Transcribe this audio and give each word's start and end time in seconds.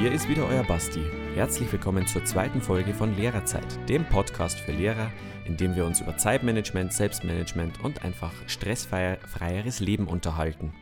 Hier 0.00 0.12
ist 0.12 0.28
wieder 0.28 0.46
euer 0.46 0.62
Basti. 0.62 1.02
Herzlich 1.34 1.72
willkommen 1.72 2.06
zur 2.06 2.24
zweiten 2.24 2.60
Folge 2.60 2.94
von 2.94 3.16
Lehrerzeit, 3.16 3.66
dem 3.88 4.04
Podcast 4.08 4.60
für 4.60 4.70
Lehrer, 4.70 5.10
in 5.44 5.56
dem 5.56 5.74
wir 5.74 5.84
uns 5.84 6.00
über 6.00 6.16
Zeitmanagement, 6.16 6.92
Selbstmanagement 6.92 7.82
und 7.82 8.04
einfach 8.04 8.32
stressfreieres 8.46 9.80
Leben 9.80 10.06
unterhalten. 10.06 10.72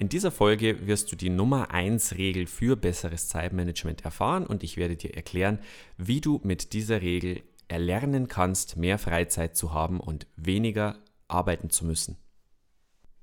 In 0.00 0.08
dieser 0.08 0.32
Folge 0.32 0.88
wirst 0.88 1.12
du 1.12 1.16
die 1.16 1.30
Nummer 1.30 1.70
1 1.70 2.16
Regel 2.16 2.48
für 2.48 2.74
besseres 2.74 3.28
Zeitmanagement 3.28 4.04
erfahren 4.04 4.48
und 4.48 4.64
ich 4.64 4.76
werde 4.76 4.96
dir 4.96 5.14
erklären, 5.14 5.60
wie 5.96 6.20
du 6.20 6.40
mit 6.42 6.72
dieser 6.72 7.02
Regel 7.02 7.44
erlernen 7.68 8.26
kannst, 8.26 8.76
mehr 8.76 8.98
Freizeit 8.98 9.56
zu 9.56 9.72
haben 9.72 10.00
und 10.00 10.26
weniger 10.34 10.98
arbeiten 11.28 11.70
zu 11.70 11.86
müssen. 11.86 12.16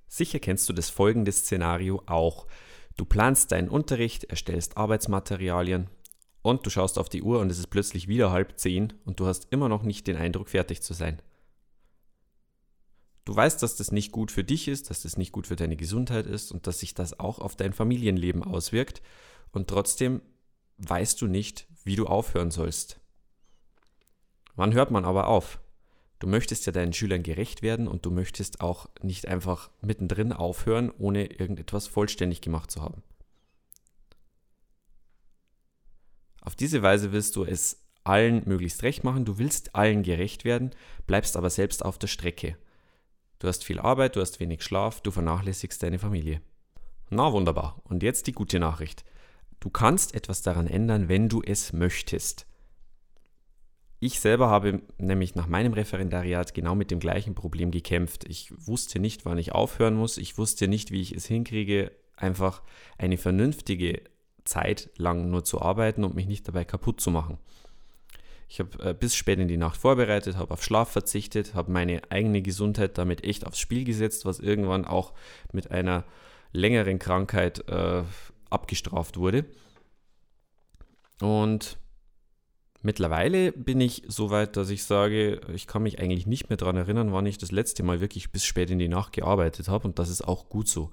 Sicher 0.07 0.39
kennst 0.39 0.69
du 0.69 0.73
das 0.73 0.89
folgende 0.89 1.33
Szenario 1.33 2.01
auch. 2.05 2.47
Du 2.95 3.05
planst 3.05 3.51
deinen 3.51 3.69
Unterricht, 3.69 4.25
erstellst 4.25 4.77
Arbeitsmaterialien 4.77 5.89
und 6.41 6.65
du 6.65 6.69
schaust 6.69 6.99
auf 6.99 7.09
die 7.09 7.23
Uhr 7.23 7.39
und 7.39 7.49
es 7.49 7.57
ist 7.57 7.67
plötzlich 7.67 8.07
wieder 8.07 8.31
halb 8.31 8.59
zehn 8.59 8.93
und 9.05 9.19
du 9.19 9.25
hast 9.25 9.47
immer 9.51 9.69
noch 9.69 9.83
nicht 9.83 10.07
den 10.07 10.17
Eindruck, 10.17 10.49
fertig 10.49 10.81
zu 10.81 10.93
sein. 10.93 11.21
Du 13.25 13.35
weißt, 13.35 13.63
dass 13.63 13.77
das 13.77 13.91
nicht 13.91 14.11
gut 14.11 14.31
für 14.31 14.43
dich 14.43 14.67
ist, 14.67 14.89
dass 14.89 15.01
das 15.01 15.17
nicht 15.17 15.31
gut 15.31 15.47
für 15.47 15.55
deine 15.55 15.77
Gesundheit 15.77 16.27
ist 16.27 16.51
und 16.51 16.67
dass 16.67 16.79
sich 16.79 16.93
das 16.93 17.19
auch 17.19 17.39
auf 17.39 17.55
dein 17.55 17.73
Familienleben 17.73 18.43
auswirkt 18.43 19.01
und 19.51 19.69
trotzdem 19.69 20.21
weißt 20.77 21.21
du 21.21 21.27
nicht, 21.27 21.67
wie 21.85 21.95
du 21.95 22.05
aufhören 22.05 22.51
sollst. 22.51 22.99
Wann 24.55 24.73
hört 24.73 24.91
man 24.91 25.05
aber 25.05 25.27
auf? 25.27 25.59
Du 26.23 26.29
möchtest 26.29 26.65
ja 26.65 26.71
deinen 26.71 26.93
Schülern 26.93 27.21
gerecht 27.21 27.63
werden 27.63 27.85
und 27.85 28.05
du 28.05 28.09
möchtest 28.09 28.61
auch 28.61 28.87
nicht 29.01 29.27
einfach 29.27 29.69
mittendrin 29.81 30.31
aufhören, 30.31 30.89
ohne 30.97 31.25
irgendetwas 31.25 31.87
vollständig 31.87 32.39
gemacht 32.39 32.71
zu 32.71 32.81
haben. 32.81 33.03
Auf 36.39 36.55
diese 36.55 36.81
Weise 36.81 37.11
willst 37.11 37.35
du 37.35 37.43
es 37.43 37.83
allen 38.05 38.43
möglichst 38.45 38.83
recht 38.83 39.03
machen, 39.03 39.25
du 39.25 39.37
willst 39.37 39.75
allen 39.75 40.01
gerecht 40.01 40.45
werden, 40.45 40.71
bleibst 41.07 41.35
aber 41.35 41.49
selbst 41.49 41.83
auf 41.83 41.97
der 41.97 42.07
Strecke. 42.07 42.55
Du 43.39 43.49
hast 43.49 43.65
viel 43.65 43.79
Arbeit, 43.79 44.15
du 44.15 44.21
hast 44.21 44.39
wenig 44.39 44.63
Schlaf, 44.63 45.01
du 45.01 45.11
vernachlässigst 45.11 45.83
deine 45.83 45.99
Familie. 45.99 46.41
Na 47.09 47.33
wunderbar. 47.33 47.81
Und 47.83 48.01
jetzt 48.01 48.27
die 48.27 48.31
gute 48.31 48.61
Nachricht. 48.61 49.03
Du 49.59 49.69
kannst 49.69 50.15
etwas 50.15 50.41
daran 50.41 50.67
ändern, 50.67 51.09
wenn 51.09 51.27
du 51.27 51.41
es 51.41 51.73
möchtest. 51.73 52.47
Ich 54.05 54.19
selber 54.19 54.49
habe 54.49 54.81
nämlich 54.97 55.33
nach 55.35 55.47
meinem 55.47 55.71
Referendariat 55.71 56.53
genau 56.53 56.75
mit 56.75 56.91
dem 56.91 56.99
gleichen 56.99 57.35
Problem 57.35 57.71
gekämpft. 57.71 58.25
Ich 58.27 58.51
wusste 58.67 58.99
nicht, 58.99 59.23
wann 59.23 59.37
ich 59.37 59.53
aufhören 59.53 59.95
muss. 59.95 60.17
Ich 60.17 60.37
wusste 60.37 60.67
nicht, 60.67 60.91
wie 60.91 60.99
ich 60.99 61.15
es 61.15 61.25
hinkriege, 61.25 61.89
einfach 62.17 62.63
eine 62.97 63.17
vernünftige 63.17 64.01
Zeit 64.43 64.89
lang 64.97 65.29
nur 65.29 65.45
zu 65.45 65.61
arbeiten 65.61 66.03
und 66.03 66.15
mich 66.15 66.27
nicht 66.27 66.45
dabei 66.45 66.65
kaputt 66.65 66.99
zu 66.99 67.11
machen. 67.11 67.37
Ich 68.49 68.59
habe 68.59 68.89
äh, 68.89 68.93
bis 68.93 69.15
spät 69.15 69.39
in 69.39 69.47
die 69.47 69.55
Nacht 69.55 69.77
vorbereitet, 69.77 70.35
habe 70.35 70.51
auf 70.51 70.65
Schlaf 70.65 70.91
verzichtet, 70.91 71.53
habe 71.53 71.71
meine 71.71 72.01
eigene 72.11 72.41
Gesundheit 72.41 72.97
damit 72.97 73.23
echt 73.23 73.47
aufs 73.47 73.59
Spiel 73.59 73.85
gesetzt, 73.85 74.25
was 74.25 74.41
irgendwann 74.41 74.83
auch 74.83 75.13
mit 75.53 75.71
einer 75.71 76.03
längeren 76.51 76.99
Krankheit 76.99 77.69
äh, 77.69 78.03
abgestraft 78.49 79.15
wurde. 79.15 79.45
Und 81.21 81.77
Mittlerweile 82.85 83.53
bin 83.53 83.79
ich 83.79 84.03
so 84.09 84.29
weit, 84.29 84.57
dass 84.57 84.69
ich 84.69 84.83
sage, 84.83 85.39
ich 85.53 85.67
kann 85.67 85.83
mich 85.83 85.99
eigentlich 85.99 86.27
nicht 86.27 86.49
mehr 86.49 86.57
daran 86.57 86.75
erinnern, 86.75 87.13
wann 87.13 87.25
ich 87.25 87.37
das 87.37 87.51
letzte 87.51 87.81
Mal 87.81 88.01
wirklich 88.01 88.31
bis 88.31 88.43
spät 88.43 88.69
in 88.69 88.77
die 88.77 88.89
Nacht 88.89 89.13
gearbeitet 89.13 89.69
habe 89.69 89.87
und 89.87 89.99
das 89.99 90.09
ist 90.09 90.27
auch 90.27 90.49
gut 90.49 90.67
so. 90.67 90.91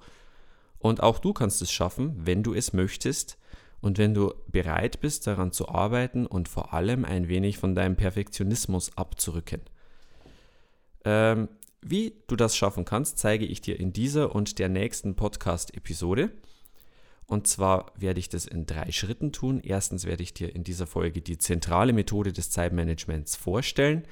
Und 0.79 1.03
auch 1.03 1.19
du 1.19 1.33
kannst 1.33 1.61
es 1.61 1.69
schaffen, 1.69 2.15
wenn 2.17 2.43
du 2.43 2.53
es 2.53 2.71
möchtest 2.71 3.37
und 3.81 3.97
wenn 3.97 4.13
du 4.13 4.33
bereit 4.47 5.01
bist, 5.01 5.27
daran 5.27 5.51
zu 5.51 5.67
arbeiten 5.67 6.25
und 6.25 6.47
vor 6.47 6.73
allem 6.73 7.03
ein 7.03 7.27
wenig 7.27 7.57
von 7.57 7.75
deinem 7.75 7.97
Perfektionismus 7.97 8.97
abzurücken. 8.97 9.59
Ähm, 11.03 11.49
wie 11.81 12.13
du 12.27 12.37
das 12.37 12.55
schaffen 12.55 12.85
kannst, 12.85 13.17
zeige 13.17 13.45
ich 13.45 13.59
dir 13.59 13.77
in 13.77 13.91
dieser 13.91 14.33
und 14.33 14.59
der 14.59 14.69
nächsten 14.69 15.15
Podcast-Episode. 15.15 16.31
Und 17.31 17.47
zwar 17.47 17.93
werde 17.95 18.19
ich 18.19 18.27
das 18.27 18.45
in 18.45 18.65
drei 18.65 18.91
Schritten 18.91 19.31
tun. 19.31 19.61
Erstens 19.63 20.03
werde 20.03 20.21
ich 20.21 20.33
dir 20.33 20.53
in 20.53 20.65
dieser 20.65 20.85
Folge 20.85 21.21
die 21.21 21.37
zentrale 21.37 21.93
Methode 21.93 22.33
des 22.33 22.49
Zeitmanagements 22.49 23.37
vorstellen. 23.37 24.03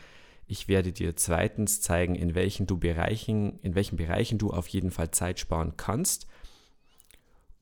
Ich 0.47 0.69
werde 0.69 0.93
dir 0.93 1.17
zweitens 1.17 1.81
zeigen, 1.81 2.15
in 2.15 2.33
welchen, 2.33 2.65
du 2.65 2.77
Bereichen, 2.77 3.59
in 3.59 3.75
welchen 3.75 3.97
Bereichen 3.97 4.37
du 4.37 4.51
auf 4.51 4.69
jeden 4.69 4.89
Fall 4.89 5.11
Zeit 5.11 5.37
sparen 5.37 5.73
kannst. 5.75 6.27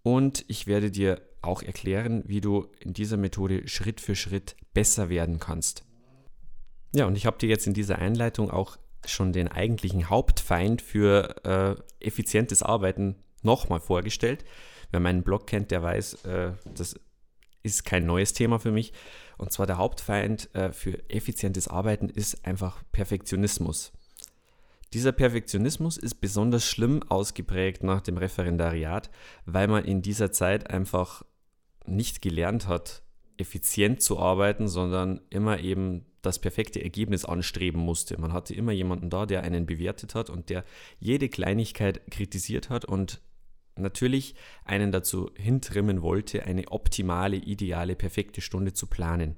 Und 0.03 0.45
ich 0.47 0.67
werde 0.67 0.91
dir 0.91 1.23
auch 1.41 1.63
erklären, 1.63 2.21
wie 2.27 2.39
du 2.39 2.67
in 2.79 2.93
dieser 2.93 3.17
Methode 3.17 3.67
Schritt 3.67 3.99
für 3.99 4.15
Schritt 4.15 4.55
besser 4.75 5.09
werden 5.09 5.39
kannst. 5.39 5.85
Ja, 6.93 7.07
und 7.07 7.17
ich 7.17 7.25
habe 7.25 7.39
dir 7.39 7.49
jetzt 7.49 7.65
in 7.65 7.73
dieser 7.73 7.97
Einleitung 7.97 8.51
auch 8.51 8.77
schon 9.07 9.33
den 9.33 9.47
eigentlichen 9.47 10.07
Hauptfeind 10.07 10.83
für 10.83 11.35
äh, 11.43 12.05
effizientes 12.05 12.61
Arbeiten 12.61 13.15
nochmal 13.41 13.79
vorgestellt. 13.79 14.45
Wer 14.91 14.99
meinen 14.99 15.23
Blog 15.23 15.47
kennt, 15.47 15.71
der 15.71 15.83
weiß, 15.83 16.25
äh, 16.25 16.51
das 16.75 16.99
ist 17.63 17.85
kein 17.85 18.05
neues 18.05 18.33
Thema 18.33 18.59
für 18.59 18.71
mich. 18.71 18.93
Und 19.37 19.51
zwar 19.51 19.67
der 19.67 19.77
Hauptfeind 19.77 20.53
äh, 20.55 20.71
für 20.71 21.09
effizientes 21.09 21.67
Arbeiten 21.67 22.09
ist 22.09 22.45
einfach 22.45 22.81
Perfektionismus. 22.91 23.91
Dieser 24.93 25.11
Perfektionismus 25.11 25.97
ist 25.97 26.15
besonders 26.15 26.65
schlimm 26.65 27.03
ausgeprägt 27.09 27.83
nach 27.83 28.01
dem 28.01 28.17
Referendariat, 28.17 29.09
weil 29.45 29.67
man 29.67 29.83
in 29.83 30.01
dieser 30.01 30.31
Zeit 30.31 30.69
einfach 30.69 31.23
nicht 31.85 32.21
gelernt 32.21 32.67
hat, 32.67 33.03
effizient 33.37 34.01
zu 34.01 34.17
arbeiten, 34.17 34.67
sondern 34.67 35.21
immer 35.29 35.59
eben 35.59 36.05
das 36.21 36.39
perfekte 36.39 36.81
Ergebnis 36.83 37.25
anstreben 37.25 37.81
musste. 37.81 38.19
Man 38.19 38.33
hatte 38.33 38.53
immer 38.53 38.71
jemanden 38.71 39.09
da, 39.09 39.25
der 39.25 39.43
einen 39.43 39.65
bewertet 39.65 40.15
hat 40.15 40.29
und 40.29 40.49
der 40.49 40.63
jede 40.99 41.29
Kleinigkeit 41.29 42.09
kritisiert 42.09 42.69
hat 42.69 42.85
und 42.85 43.21
natürlich 43.79 44.35
einen 44.65 44.91
dazu 44.91 45.31
hintrimmen 45.35 46.01
wollte, 46.01 46.43
eine 46.43 46.67
optimale, 46.71 47.37
ideale, 47.37 47.95
perfekte 47.95 48.41
Stunde 48.41 48.73
zu 48.73 48.87
planen. 48.87 49.37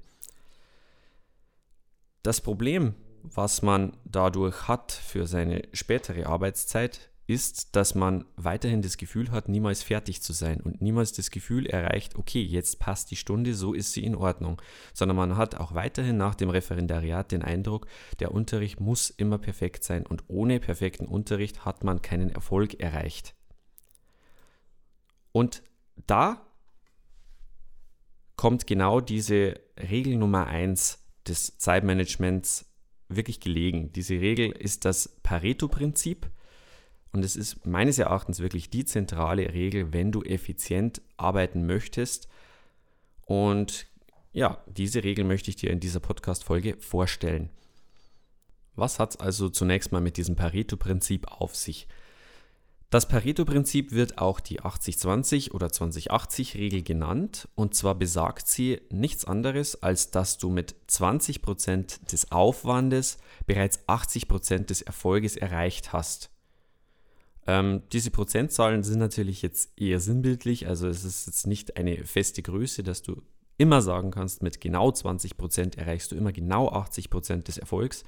Das 2.24 2.42
Problem, 2.42 2.96
was 3.24 3.62
man 3.62 3.98
dadurch 4.06 4.68
hat 4.68 4.92
für 4.92 5.28
seine 5.28 5.64
spätere 5.74 6.28
Arbeitszeit, 6.28 7.10
ist, 7.30 7.76
dass 7.76 7.94
man 7.94 8.26
weiterhin 8.38 8.82
das 8.82 8.98
Gefühl 8.98 9.30
hat, 9.30 9.50
niemals 9.50 9.84
fertig 9.84 10.22
zu 10.22 10.34
sein 10.34 10.62
und 10.62 10.82
niemals 10.82 11.14
das 11.14 11.30
Gefühl 11.30 11.68
erreicht, 11.68 12.16
okay, 12.16 12.42
jetzt 12.42 12.80
passt 12.80 13.12
die 13.12 13.16
Stunde, 13.16 13.54
so 13.54 13.74
ist 13.74 13.94
sie 13.94 14.04
in 14.04 14.16
Ordnung, 14.16 14.60
sondern 14.94 15.16
man 15.16 15.38
hat 15.38 15.54
auch 15.56 15.76
weiterhin 15.76 16.18
nach 16.18 16.34
dem 16.34 16.50
Referendariat 16.50 17.32
den 17.32 17.44
Eindruck, 17.44 17.86
der 18.20 18.32
Unterricht 18.32 18.80
muss 18.80 19.12
immer 19.12 19.38
perfekt 19.38 19.84
sein 19.84 20.08
und 20.08 20.24
ohne 20.28 20.60
perfekten 20.60 21.06
Unterricht 21.06 21.66
hat 21.66 21.84
man 21.84 22.02
keinen 22.02 22.32
Erfolg 22.32 22.80
erreicht. 22.80 23.36
Und 25.40 25.64
da 26.06 26.46
kommt 28.36 28.68
genau 28.68 29.00
diese 29.00 29.58
Regel 29.78 30.18
Nummer 30.18 30.48
1 30.48 31.00
des 31.26 31.58
Zeitmanagements 31.58 32.66
wirklich 33.08 33.40
gelegen. 33.40 33.94
Diese 33.94 34.16
Regel 34.16 34.52
ist 34.52 34.84
das 34.84 35.08
Pareto-Prinzip 35.24 36.30
und 37.14 37.24
es 37.24 37.38
ist 37.38 37.66
meines 37.66 38.00
Erachtens 38.00 38.42
wirklich 38.42 38.70
die 38.70 38.84
zentrale 38.84 39.54
Regel, 39.54 39.94
wenn 39.94 40.12
du 40.12 40.24
effizient 40.24 41.02
arbeiten 41.16 41.66
möchtest. 41.66 42.28
Und 43.26 43.88
ja, 44.34 44.62
diese 44.68 45.06
Regel 45.06 45.24
möchte 45.24 45.52
ich 45.52 45.56
dir 45.56 45.72
in 45.72 45.80
dieser 45.80 46.02
Podcast-Folge 46.02 46.76
vorstellen. 46.82 47.50
Was 48.76 49.00
hat 49.00 49.12
es 49.12 49.20
also 49.22 49.48
zunächst 49.48 49.94
mal 49.94 50.02
mit 50.02 50.18
diesem 50.18 50.36
Pareto-Prinzip 50.36 51.32
auf 51.32 51.56
sich? 51.56 51.88
Das 52.90 53.08
Pareto-Prinzip 53.08 53.92
wird 53.92 54.18
auch 54.18 54.40
die 54.40 54.62
80-20 54.62 55.52
oder 55.52 55.68
20-80-Regel 55.68 56.82
genannt. 56.82 57.48
Und 57.54 57.76
zwar 57.76 57.94
besagt 57.94 58.48
sie 58.48 58.82
nichts 58.90 59.26
anderes, 59.26 59.84
als 59.84 60.10
dass 60.10 60.40
du 60.40 60.50
mit 60.50 60.76
20% 60.90 62.10
des 62.12 62.32
Aufwandes 62.32 63.20
bereits 63.46 63.88
80% 63.88 64.66
des 64.66 64.82
Erfolges 64.82 65.38
erreicht 65.38 65.94
hast. 65.94 66.32
Ähm, 67.46 67.84
diese 67.92 68.10
Prozentzahlen 68.10 68.82
sind 68.82 68.98
natürlich 68.98 69.44
jetzt 69.44 69.80
eher 69.80 70.00
sinnbildlich, 70.00 70.68
also 70.68 70.88
es 70.88 71.04
ist 71.04 71.28
jetzt 71.28 71.48
nicht 71.48 71.78
eine 71.78 72.06
feste 72.06 72.42
Größe, 72.42 72.84
dass 72.84 73.02
du 73.04 73.22
immer 73.58 73.82
sagen 73.82 74.12
kannst, 74.12 74.42
mit 74.42 74.62
genau 74.62 74.90
20% 74.90 75.78
erreichst 75.78 76.12
du 76.12 76.16
immer 76.16 76.32
genau 76.32 76.70
80% 76.70 77.44
des 77.44 77.58
Erfolgs, 77.58 78.04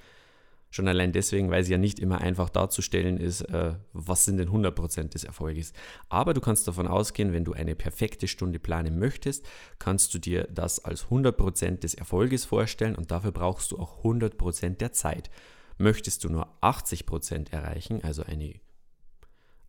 Schon 0.73 0.87
allein 0.87 1.11
deswegen, 1.11 1.51
weil 1.51 1.61
es 1.61 1.67
ja 1.67 1.77
nicht 1.77 1.99
immer 1.99 2.21
einfach 2.21 2.49
darzustellen 2.49 3.17
ist, 3.17 3.41
äh, 3.41 3.75
was 3.91 4.23
sind 4.23 4.37
denn 4.37 4.49
100% 4.49 5.13
des 5.13 5.25
Erfolges. 5.25 5.73
Aber 6.07 6.33
du 6.33 6.39
kannst 6.39 6.65
davon 6.65 6.87
ausgehen, 6.87 7.33
wenn 7.33 7.43
du 7.43 7.51
eine 7.51 7.75
perfekte 7.75 8.29
Stunde 8.29 8.57
planen 8.57 8.97
möchtest, 8.97 9.45
kannst 9.79 10.13
du 10.13 10.19
dir 10.19 10.47
das 10.49 10.83
als 10.83 11.09
100% 11.09 11.83
des 11.83 11.93
Erfolges 11.93 12.45
vorstellen 12.45 12.95
und 12.95 13.11
dafür 13.11 13.33
brauchst 13.33 13.71
du 13.73 13.79
auch 13.79 14.01
100% 14.03 14.77
der 14.77 14.93
Zeit. 14.93 15.29
Möchtest 15.77 16.23
du 16.23 16.29
nur 16.29 16.47
80% 16.61 17.51
erreichen, 17.51 18.01
also 18.03 18.23
eine 18.23 18.53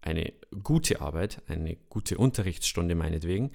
eine 0.05 0.33
gute 0.65 1.01
Arbeit, 1.01 1.43
eine 1.47 1.77
gute 1.89 2.19
Unterrichtsstunde 2.19 2.97
meinetwegen, 2.97 3.53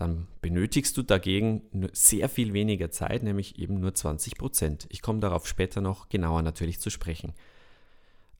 dann 0.00 0.28
benötigst 0.40 0.96
du 0.96 1.02
dagegen 1.02 1.62
sehr 1.92 2.28
viel 2.28 2.52
weniger 2.52 2.90
Zeit, 2.90 3.22
nämlich 3.22 3.58
eben 3.58 3.80
nur 3.80 3.94
20 3.94 4.38
Prozent. 4.38 4.86
Ich 4.90 5.02
komme 5.02 5.20
darauf 5.20 5.46
später 5.46 5.80
noch 5.80 6.08
genauer 6.08 6.42
natürlich 6.42 6.80
zu 6.80 6.90
sprechen. 6.90 7.32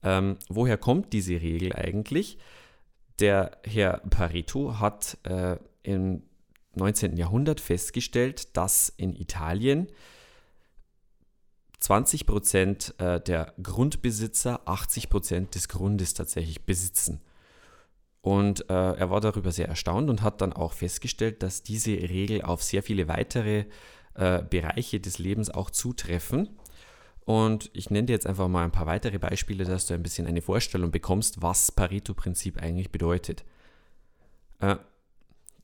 Ähm, 0.01 0.37
woher 0.47 0.77
kommt 0.77 1.11
diese 1.11 1.33
Regel 1.33 1.73
eigentlich? 1.73 2.37
Der 3.19 3.57
Herr 3.65 3.97
Pareto 4.09 4.79
hat 4.79 5.17
äh, 5.23 5.57
im 5.83 6.23
19. 6.75 7.17
Jahrhundert 7.17 7.59
festgestellt, 7.59 8.55
dass 8.55 8.89
in 8.95 9.13
Italien 9.13 9.87
20 11.79 12.25
Prozent 12.25 12.93
äh, 12.99 13.19
der 13.19 13.53
Grundbesitzer 13.61 14.61
80 14.65 15.09
Prozent 15.09 15.55
des 15.55 15.67
Grundes 15.67 16.13
tatsächlich 16.13 16.65
besitzen. 16.65 17.21
Und 18.21 18.69
äh, 18.69 18.73
er 18.73 19.09
war 19.09 19.21
darüber 19.21 19.51
sehr 19.51 19.69
erstaunt 19.69 20.09
und 20.09 20.21
hat 20.21 20.41
dann 20.41 20.53
auch 20.53 20.73
festgestellt, 20.73 21.41
dass 21.41 21.63
diese 21.63 21.91
Regel 21.91 22.41
auf 22.41 22.61
sehr 22.61 22.83
viele 22.83 23.07
weitere 23.07 23.65
äh, 24.15 24.43
Bereiche 24.43 24.99
des 24.99 25.19
Lebens 25.19 25.49
auch 25.49 25.69
zutreffen. 25.69 26.49
Und 27.25 27.69
ich 27.73 27.89
nenne 27.89 28.07
dir 28.07 28.13
jetzt 28.13 28.27
einfach 28.27 28.47
mal 28.47 28.63
ein 28.63 28.71
paar 28.71 28.87
weitere 28.87 29.19
Beispiele, 29.19 29.63
dass 29.63 29.85
du 29.85 29.93
ein 29.93 30.03
bisschen 30.03 30.27
eine 30.27 30.41
Vorstellung 30.41 30.91
bekommst, 30.91 31.41
was 31.41 31.71
Pareto-Prinzip 31.71 32.61
eigentlich 32.61 32.91
bedeutet. 32.91 33.45
Äh, 34.59 34.77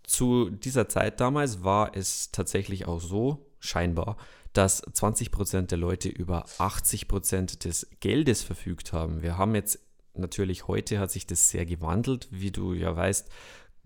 zu 0.03 0.49
dieser 0.49 0.87
Zeit 0.87 1.19
damals 1.19 1.63
war 1.63 1.95
es 1.95 2.31
tatsächlich 2.31 2.87
auch 2.87 3.01
so, 3.01 3.45
scheinbar, 3.59 4.17
dass 4.53 4.83
20% 4.83 5.63
der 5.63 5.77
Leute 5.77 6.07
über 6.07 6.45
80% 6.45 7.63
des 7.63 7.87
Geldes 7.99 8.43
verfügt 8.43 8.93
haben. 8.93 9.21
Wir 9.21 9.37
haben 9.37 9.55
jetzt 9.55 9.79
natürlich 10.19 10.67
heute 10.67 10.99
hat 10.99 11.11
sich 11.11 11.27
das 11.27 11.49
sehr 11.49 11.65
gewandelt. 11.65 12.27
Wie 12.31 12.51
du 12.51 12.73
ja 12.73 12.95
weißt, 12.95 13.29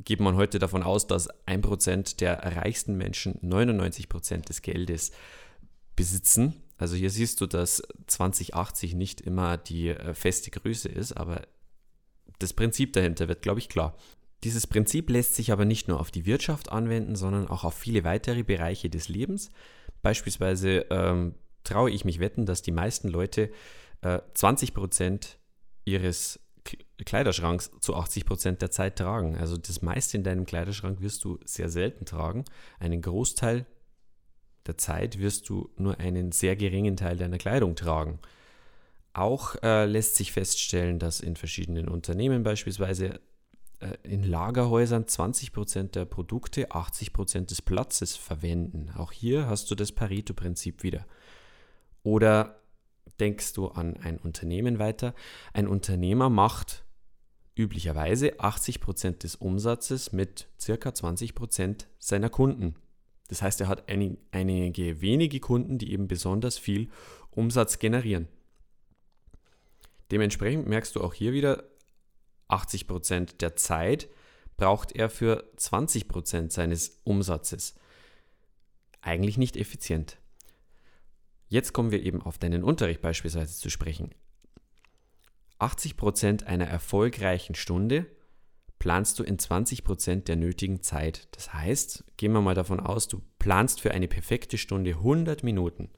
geht 0.03 0.19
man 0.19 0.35
heute 0.35 0.59
davon 0.59 0.83
aus, 0.83 1.07
dass 1.07 1.29
1% 1.45 2.17
der 2.17 2.55
reichsten 2.57 2.95
Menschen 2.95 3.39
99% 3.41 4.45
des 4.45 4.61
Geldes 4.61 5.11
besitzen. 5.95 6.55
Also 6.77 6.95
hier 6.95 7.09
siehst 7.09 7.41
du, 7.41 7.45
dass 7.45 7.83
2080 8.07 8.95
nicht 8.95 9.21
immer 9.21 9.57
die 9.57 9.89
äh, 9.89 10.13
feste 10.13 10.49
Größe 10.49 10.87
ist, 10.87 11.13
aber 11.13 11.41
das 12.39 12.53
Prinzip 12.53 12.93
dahinter 12.93 13.27
wird, 13.27 13.41
glaube 13.41 13.59
ich, 13.59 13.67
klar. 13.67 13.97
Dieses 14.45 14.65
Prinzip 14.65 15.09
lässt 15.09 15.35
sich 15.35 15.51
aber 15.51 15.65
nicht 15.65 15.89
nur 15.89 15.99
auf 15.99 16.11
die 16.11 16.25
Wirtschaft 16.25 16.71
anwenden, 16.71 17.17
sondern 17.17 17.47
auch 17.47 17.65
auf 17.65 17.73
viele 17.73 18.05
weitere 18.05 18.43
Bereiche 18.43 18.89
des 18.89 19.09
Lebens. 19.09 19.51
Beispielsweise 20.01 20.85
ähm, 20.89 21.35
traue 21.65 21.91
ich 21.91 22.05
mich 22.05 22.19
wetten, 22.21 22.45
dass 22.45 22.61
die 22.61 22.71
meisten 22.71 23.09
Leute 23.09 23.51
äh, 24.01 24.19
20 24.33 24.73
ihres 25.85 26.39
Kleiderschranks 27.05 27.71
zu 27.79 27.95
80% 27.95 28.57
der 28.57 28.71
Zeit 28.71 28.97
tragen. 28.97 29.37
Also 29.37 29.57
das 29.57 29.81
meiste 29.81 30.17
in 30.17 30.23
deinem 30.23 30.45
Kleiderschrank 30.45 31.01
wirst 31.01 31.23
du 31.23 31.39
sehr 31.45 31.69
selten 31.69 32.05
tragen. 32.05 32.45
Einen 32.79 33.01
Großteil 33.01 33.65
der 34.67 34.77
Zeit 34.77 35.19
wirst 35.19 35.49
du 35.49 35.69
nur 35.77 35.99
einen 35.99 36.31
sehr 36.31 36.55
geringen 36.55 36.97
Teil 36.97 37.17
deiner 37.17 37.37
Kleidung 37.37 37.75
tragen. 37.75 38.19
Auch 39.13 39.55
äh, 39.63 39.85
lässt 39.85 40.15
sich 40.15 40.31
feststellen, 40.31 40.99
dass 40.99 41.19
in 41.19 41.35
verschiedenen 41.35 41.87
Unternehmen 41.87 42.43
beispielsweise 42.43 43.19
äh, 43.79 43.97
in 44.03 44.23
Lagerhäusern 44.23 45.05
20% 45.05 45.91
der 45.91 46.05
Produkte 46.05 46.71
80% 46.71 47.47
des 47.47 47.61
Platzes 47.61 48.15
verwenden. 48.15 48.91
Auch 48.95 49.11
hier 49.11 49.47
hast 49.47 49.71
du 49.71 49.75
das 49.75 49.91
Pareto-Prinzip 49.91 50.83
wieder. 50.83 51.05
Oder 52.03 52.61
denkst 53.19 53.53
du 53.53 53.67
an 53.67 53.97
ein 53.97 54.17
Unternehmen 54.17 54.79
weiter? 54.79 55.13
Ein 55.53 55.67
Unternehmer 55.67 56.29
macht 56.29 56.83
üblicherweise 57.56 58.39
80% 58.39 59.19
des 59.19 59.35
Umsatzes 59.35 60.13
mit 60.13 60.47
circa 60.59 60.89
20% 60.89 61.85
seiner 62.00 62.29
Kunden. 62.29 62.75
Das 63.27 63.41
heißt, 63.41 63.61
er 63.61 63.67
hat 63.67 63.89
einige 63.89 65.01
wenige 65.01 65.39
Kunden, 65.39 65.77
die 65.77 65.91
eben 65.91 66.07
besonders 66.07 66.57
viel 66.57 66.89
Umsatz 67.31 67.79
generieren. 67.79 68.27
Dementsprechend 70.11 70.67
merkst 70.67 70.95
du 70.95 71.01
auch 71.01 71.13
hier 71.13 71.33
wieder, 71.33 71.63
80% 72.50 73.38
der 73.38 73.56
Zeit 73.56 74.09
braucht 74.57 74.94
er 74.94 75.09
für 75.09 75.50
20% 75.57 76.51
seines 76.51 77.01
Umsatzes. 77.03 77.75
Eigentlich 79.01 79.38
nicht 79.38 79.56
effizient. 79.56 80.19
Jetzt 81.49 81.73
kommen 81.73 81.91
wir 81.91 82.01
eben 82.01 82.21
auf 82.21 82.37
deinen 82.37 82.63
Unterricht 82.63 83.01
beispielsweise 83.01 83.57
zu 83.57 83.69
sprechen. 83.69 84.11
80% 85.59 86.45
einer 86.45 86.67
erfolgreichen 86.67 87.55
Stunde 87.55 88.05
planst 88.77 89.19
du 89.19 89.23
in 89.23 89.37
20% 89.37 90.23
der 90.23 90.37
nötigen 90.37 90.81
Zeit. 90.81 91.27
Das 91.35 91.53
heißt, 91.53 92.05
gehen 92.15 92.31
wir 92.31 92.39
mal 92.39 92.55
davon 92.55 92.79
aus, 92.79 93.09
du 93.09 93.21
planst 93.37 93.81
für 93.81 93.91
eine 93.91 94.07
perfekte 94.07 94.57
Stunde 94.57 94.91
100 94.91 95.43
Minuten. 95.43 95.89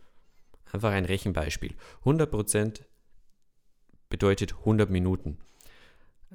Einfach 0.72 0.92
ein 0.92 1.06
Rechenbeispiel. 1.06 1.76
100% 2.06 2.82
bedeutet 4.10 4.54
100 4.54 4.90
Minuten 4.90 5.38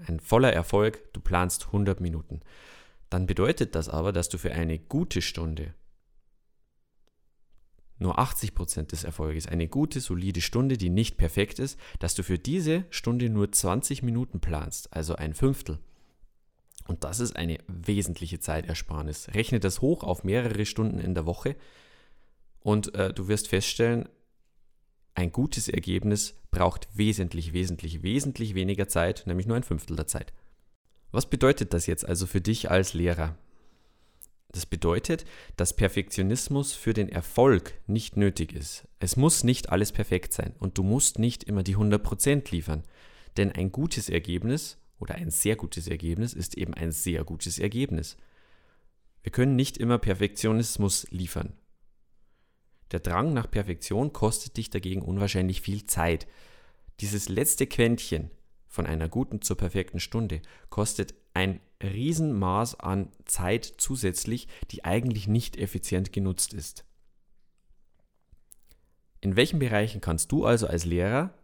ein 0.06 0.20
voller 0.20 0.52
Erfolg, 0.52 1.12
du 1.12 1.20
planst 1.20 1.66
100 1.66 2.00
Minuten. 2.00 2.40
Dann 3.10 3.26
bedeutet 3.26 3.74
das 3.74 3.88
aber, 3.88 4.12
dass 4.12 4.28
du 4.28 4.38
für 4.38 4.52
eine 4.52 4.78
gute 4.78 5.22
Stunde 5.22 5.74
nur 7.98 8.18
80% 8.18 8.88
des 8.88 9.04
Erfolges, 9.04 9.46
eine 9.46 9.68
gute, 9.68 10.00
solide 10.00 10.40
Stunde, 10.40 10.76
die 10.76 10.90
nicht 10.90 11.16
perfekt 11.16 11.58
ist, 11.58 11.78
dass 11.98 12.14
du 12.14 12.22
für 12.22 12.38
diese 12.38 12.84
Stunde 12.90 13.30
nur 13.30 13.50
20 13.50 14.02
Minuten 14.02 14.40
planst, 14.40 14.92
also 14.92 15.14
ein 15.16 15.34
Fünftel. 15.34 15.78
Und 16.86 17.04
das 17.04 17.20
ist 17.20 17.36
eine 17.36 17.58
wesentliche 17.66 18.38
Zeitersparnis. 18.38 19.28
Rechne 19.34 19.60
das 19.60 19.80
hoch 19.80 20.04
auf 20.04 20.24
mehrere 20.24 20.66
Stunden 20.66 20.98
in 20.98 21.14
der 21.14 21.26
Woche 21.26 21.56
und 22.60 22.94
äh, 22.94 23.12
du 23.12 23.28
wirst 23.28 23.48
feststellen, 23.48 24.08
ein 25.14 25.32
gutes 25.32 25.68
Ergebnis 25.68 26.34
braucht 26.50 26.88
wesentlich, 26.92 27.54
wesentlich, 27.54 28.02
wesentlich 28.02 28.54
weniger 28.54 28.86
Zeit, 28.86 29.24
nämlich 29.26 29.46
nur 29.46 29.56
ein 29.56 29.62
Fünftel 29.62 29.96
der 29.96 30.06
Zeit. 30.06 30.32
Was 31.10 31.30
bedeutet 31.30 31.72
das 31.72 31.86
jetzt 31.86 32.06
also 32.06 32.26
für 32.26 32.42
dich 32.42 32.70
als 32.70 32.92
Lehrer? 32.92 33.38
Das 34.56 34.64
bedeutet, 34.64 35.26
dass 35.58 35.76
Perfektionismus 35.76 36.72
für 36.72 36.94
den 36.94 37.10
Erfolg 37.10 37.74
nicht 37.86 38.16
nötig 38.16 38.54
ist. 38.54 38.88
Es 39.00 39.14
muss 39.14 39.44
nicht 39.44 39.68
alles 39.68 39.92
perfekt 39.92 40.32
sein 40.32 40.54
und 40.58 40.78
du 40.78 40.82
musst 40.82 41.18
nicht 41.18 41.44
immer 41.44 41.62
die 41.62 41.76
100% 41.76 42.50
liefern. 42.52 42.82
Denn 43.36 43.52
ein 43.52 43.70
gutes 43.70 44.08
Ergebnis 44.08 44.78
oder 44.98 45.16
ein 45.16 45.30
sehr 45.30 45.56
gutes 45.56 45.88
Ergebnis 45.88 46.32
ist 46.32 46.56
eben 46.56 46.72
ein 46.72 46.90
sehr 46.90 47.22
gutes 47.22 47.58
Ergebnis. 47.58 48.16
Wir 49.22 49.30
können 49.30 49.56
nicht 49.56 49.76
immer 49.76 49.98
Perfektionismus 49.98 51.06
liefern. 51.10 51.52
Der 52.92 53.00
Drang 53.00 53.34
nach 53.34 53.50
Perfektion 53.50 54.14
kostet 54.14 54.56
dich 54.56 54.70
dagegen 54.70 55.02
unwahrscheinlich 55.02 55.60
viel 55.60 55.84
Zeit. 55.84 56.26
Dieses 57.00 57.28
letzte 57.28 57.66
Quäntchen 57.66 58.30
von 58.68 58.86
einer 58.86 59.10
guten 59.10 59.42
zur 59.42 59.58
perfekten 59.58 60.00
Stunde 60.00 60.40
kostet 60.70 61.12
ein 61.36 61.60
Riesenmaß 61.82 62.80
an 62.80 63.10
Zeit 63.26 63.64
zusätzlich, 63.78 64.48
die 64.70 64.84
eigentlich 64.84 65.28
nicht 65.28 65.56
effizient 65.56 66.12
genutzt 66.12 66.54
ist. 66.54 66.84
In 69.20 69.36
welchen 69.36 69.58
Bereichen 69.58 70.00
kannst 70.00 70.32
du 70.32 70.44
also 70.44 70.66
als 70.66 70.84
Lehrer 70.84 71.34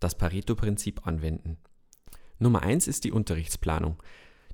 das 0.00 0.16
Pareto-Prinzip 0.16 1.06
anwenden? 1.06 1.58
Nummer 2.38 2.62
eins 2.62 2.86
ist 2.86 3.04
die 3.04 3.12
Unterrichtsplanung. 3.12 4.02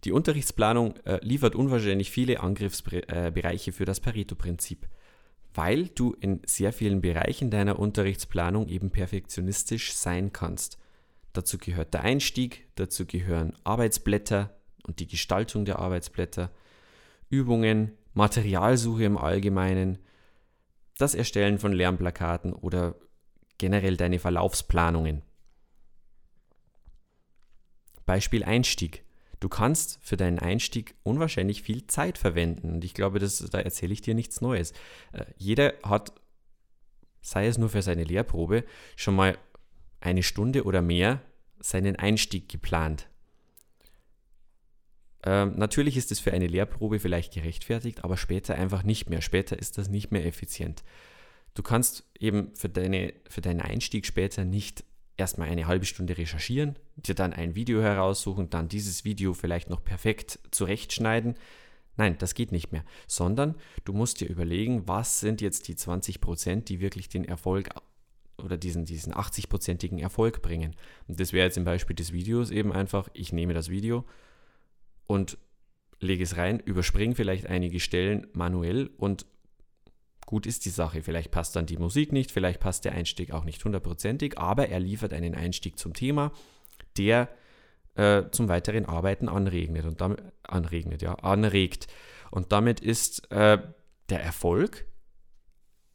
Die 0.05 0.13
Unterrichtsplanung 0.13 0.97
äh, 1.05 1.19
liefert 1.25 1.55
unwahrscheinlich 1.55 2.11
viele 2.11 2.41
Angriffsbereiche 2.41 3.71
äh, 3.71 3.73
für 3.73 3.85
das 3.85 4.01
Pareto-Prinzip 4.01 4.89
weil 5.55 5.89
du 5.89 6.13
in 6.13 6.41
sehr 6.47 6.73
vielen 6.73 7.01
Bereichen 7.01 7.51
deiner 7.51 7.79
Unterrichtsplanung 7.79 8.69
eben 8.69 8.91
perfektionistisch 8.91 9.93
sein 9.93 10.33
kannst. 10.33 10.79
Dazu 11.39 11.57
gehört 11.57 11.95
der 11.95 12.03
Einstieg, 12.03 12.67
dazu 12.75 13.07
gehören 13.07 13.57
Arbeitsblätter 13.63 14.59
und 14.89 14.99
die 14.99 15.07
Gestaltung 15.07 15.65
der 15.65 15.79
Arbeitsblätter, 15.79 16.51
Übungen, 17.31 17.97
Materialsuche 18.13 19.05
im 19.05 19.17
Allgemeinen, 19.17 19.99
das 20.97 21.15
Erstellen 21.15 21.61
von 21.61 21.73
Lernplakaten 21.73 22.53
oder 22.53 22.97
generell 23.57 23.97
deine 23.97 24.19
Verlaufsplanungen. 24.19 25.23
Beispiel 28.05 28.43
Einstieg. 28.43 29.05
Du 29.39 29.49
kannst 29.49 30.01
für 30.03 30.17
deinen 30.17 30.41
Einstieg 30.41 30.97
unwahrscheinlich 31.05 31.63
viel 31.63 31.87
Zeit 31.87 32.19
verwenden. 32.19 32.73
Und 32.73 32.85
ich 32.85 32.95
glaube, 32.95 33.21
das, 33.21 33.39
da 33.39 33.61
erzähle 33.61 33.93
ich 33.93 34.01
dir 34.01 34.17
nichts 34.17 34.41
Neues. 34.41 34.73
Äh, 35.13 35.27
jeder 35.37 35.75
hat, 35.85 36.21
sei 37.21 37.47
es 37.47 37.59
nur 37.59 37.69
für 37.69 37.83
seine 37.83 38.03
Lehrprobe, 38.03 38.65
schon 38.97 39.15
mal 39.15 39.39
eine 40.01 40.25
Stunde 40.25 40.65
oder 40.65 40.83
mehr 40.83 41.23
seinen 41.61 41.97
Einstieg 41.97 42.49
geplant. 42.49 43.09
Ähm, 45.25 45.55
natürlich 45.57 45.97
ist 45.97 46.13
es 46.13 46.21
für 46.21 46.33
eine 46.33 46.47
Lehrprobe 46.47 47.01
vielleicht 47.01 47.35
gerechtfertigt, 47.35 48.05
aber 48.05 48.17
später 48.17 48.55
einfach 48.55 48.83
nicht 48.83 49.11
mehr. 49.11 49.21
Später 49.21 49.59
ist 49.59 49.79
das 49.79 49.89
nicht 49.89 50.11
mehr 50.11 50.25
effizient. 50.25 50.85
Du 51.55 51.63
kannst 51.63 52.05
eben 52.19 52.55
für, 52.55 52.69
deine, 52.69 53.13
für 53.29 53.41
deinen 53.41 53.61
Einstieg 53.61 54.07
später 54.07 54.45
nicht 54.45 54.85
erstmal 55.17 55.49
eine 55.49 55.67
halbe 55.67 55.85
Stunde 55.85 56.17
recherchieren, 56.17 56.77
dir 56.97 57.17
dann 57.17 57.33
ein 57.33 57.57
Video 57.57 57.83
heraussuchen, 57.83 58.51
dann 58.51 58.69
dieses 58.69 59.05
Video 59.05 59.35
vielleicht 59.35 59.69
noch 59.69 59.83
perfekt 59.83 60.39
zurechtschneiden. 60.53 61.35
Nein, 61.97 62.17
das 62.19 62.35
geht 62.35 62.53
nicht 62.53 62.71
mehr, 62.71 62.85
sondern 63.09 63.57
du 63.85 63.93
musst 63.93 64.21
dir 64.21 64.29
überlegen, 64.29 64.87
was 64.87 65.19
sind 65.19 65.41
jetzt 65.41 65.67
die 65.67 65.75
20 65.75 66.21
Prozent, 66.21 66.69
die 66.69 66.79
wirklich 66.79 67.09
den 67.09 67.25
Erfolg 67.25 67.71
oder 68.43 68.57
diesen, 68.57 68.85
diesen 68.85 69.13
80-prozentigen 69.13 69.99
Erfolg 69.99 70.43
bringen. 70.43 70.77
Und 71.07 71.21
das 71.21 71.33
wäre 71.33 71.47
jetzt 71.47 71.57
im 71.57 71.65
Beispiel 71.65 71.97
des 71.97 72.13
Videos 72.13 72.51
eben 72.51 72.73
einfach, 72.73 73.09
ich 73.13 73.33
nehme 73.33 73.55
das 73.55 73.69
Video 73.69 74.05
und 75.07 75.39
lege 76.01 76.23
es 76.23 76.37
rein, 76.37 76.61
überspringe 76.61 77.15
vielleicht 77.15 77.47
einige 77.47 77.81
Stellen 77.81 78.27
manuell 78.33 78.91
und 78.97 79.27
gut 80.27 80.47
ist 80.47 80.65
die 80.67 80.71
Sache. 80.71 81.03
Vielleicht 81.03 81.31
passt 81.31 81.57
dann 81.57 81.67
die 81.67 81.79
Musik 81.79 82.13
nicht, 82.13 82.31
vielleicht 82.31 82.61
passt 82.61 82.85
der 82.85 82.93
Einstieg 82.93 83.33
auch 83.33 83.45
nicht 83.45 83.65
hundertprozentig, 83.65 84.39
aber 84.39 84.69
er 84.69 84.79
liefert 84.79 85.13
einen 85.13 85.35
Einstieg 85.35 85.79
zum 85.79 85.95
Thema, 85.95 86.33
der 86.97 87.29
äh, 87.95 88.25
zum 88.31 88.49
weiteren 88.49 88.85
Arbeiten 88.85 89.29
anregnet 89.29 89.87
und 89.87 90.01
damit 90.01 90.23
anregnet, 90.45 91.03
ja, 91.03 91.15
anregt. 91.15 91.89
Und 92.31 92.53
damit 92.53 92.81
ist 92.81 93.31
äh, 93.33 93.59
der 94.11 94.23
Erfolg, 94.23 94.87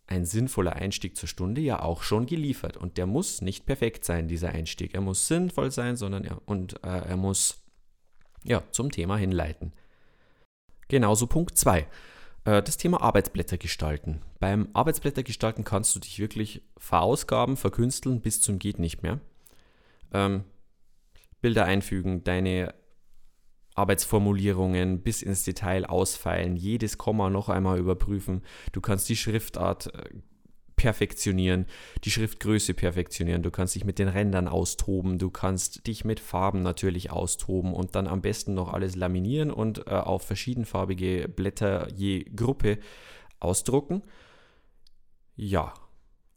ein 0.07 0.25
sinnvoller 0.25 0.73
Einstieg 0.73 1.15
zur 1.15 1.29
Stunde, 1.29 1.61
ja 1.61 1.81
auch 1.81 2.03
schon 2.03 2.25
geliefert. 2.25 2.77
Und 2.77 2.97
der 2.97 3.05
muss 3.05 3.41
nicht 3.41 3.65
perfekt 3.65 4.05
sein, 4.05 4.27
dieser 4.27 4.49
Einstieg. 4.49 4.93
Er 4.93 5.01
muss 5.01 5.27
sinnvoll 5.27 5.71
sein, 5.71 5.95
sondern 5.95 6.23
er, 6.25 6.41
und 6.45 6.83
äh, 6.83 7.07
er 7.07 7.17
muss 7.17 7.63
ja, 8.43 8.63
zum 8.71 8.91
Thema 8.91 9.17
hinleiten. 9.17 9.73
Genauso 10.89 11.27
Punkt 11.27 11.57
2. 11.57 11.87
Äh, 12.45 12.61
das 12.61 12.77
Thema 12.77 13.01
Arbeitsblätter 13.01 13.57
gestalten. 13.57 14.21
Beim 14.39 14.69
Arbeitsblätter 14.73 15.23
gestalten 15.23 15.63
kannst 15.63 15.95
du 15.95 15.99
dich 15.99 16.19
wirklich 16.19 16.61
verausgaben, 16.77 17.57
verkünsteln 17.57 18.21
bis 18.21 18.41
zum 18.41 18.59
geht 18.59 18.79
nicht 18.79 19.03
mehr. 19.03 19.19
Ähm, 20.13 20.43
Bilder 21.41 21.65
einfügen, 21.65 22.23
deine 22.23 22.73
Arbeitsformulierungen 23.75 25.01
bis 25.01 25.21
ins 25.21 25.43
Detail 25.43 25.85
ausfeilen, 25.85 26.55
jedes 26.55 26.97
Komma 26.97 27.29
noch 27.29 27.49
einmal 27.49 27.79
überprüfen. 27.79 28.41
Du 28.71 28.81
kannst 28.81 29.09
die 29.09 29.15
Schriftart 29.15 29.93
äh, 29.93 30.09
perfektionieren, 30.75 31.65
die 32.03 32.11
Schriftgröße 32.11 32.73
perfektionieren, 32.73 33.43
du 33.43 33.51
kannst 33.51 33.75
dich 33.75 33.85
mit 33.85 33.99
den 33.99 34.07
Rändern 34.07 34.47
austoben, 34.47 35.17
du 35.17 35.29
kannst 35.29 35.87
dich 35.87 36.03
mit 36.03 36.19
Farben 36.19 36.61
natürlich 36.61 37.11
austoben 37.11 37.73
und 37.73 37.95
dann 37.95 38.07
am 38.07 38.21
besten 38.21 38.53
noch 38.53 38.73
alles 38.73 38.95
laminieren 38.95 39.51
und 39.51 39.87
äh, 39.87 39.91
auf 39.91 40.23
verschiedenfarbige 40.23 41.29
Blätter 41.29 41.87
je 41.95 42.25
Gruppe 42.35 42.79
ausdrucken. 43.39 44.03
Ja, 45.35 45.73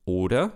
oder 0.05 0.53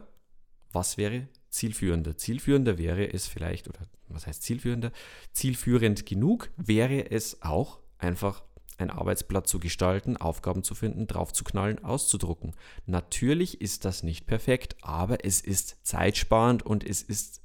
was 0.73 0.97
wäre 0.97 1.29
zielführender? 1.51 2.17
Zielführender 2.17 2.79
wäre 2.79 3.13
es 3.13 3.27
vielleicht, 3.27 3.69
oder 3.69 3.81
was 4.09 4.27
heißt 4.27 4.43
zielführender? 4.43 4.93
Zielführend 5.33 6.07
genug 6.07 6.51
wäre 6.57 7.11
es 7.11 7.43
auch 7.43 7.81
einfach 7.99 8.43
ein 8.79 8.91
Arbeitsblatt 8.91 9.47
zu 9.47 9.61
gestalten, 9.61 10.17
Aufgaben 10.17 10.63
zu 10.63 10.75
finden, 10.75 11.07
draufzuknallen, 11.07 11.85
auszudrucken. 11.85 12.55
Natürlich 12.87 13.61
ist 13.61 13.85
das 13.85 14.03
nicht 14.03 14.27
perfekt, 14.27 14.77
aber 14.81 15.25
es 15.25 15.41
ist 15.41 15.87
zeitsparend 15.87 16.65
und 16.65 16.83
es 16.83 17.03
ist, 17.03 17.43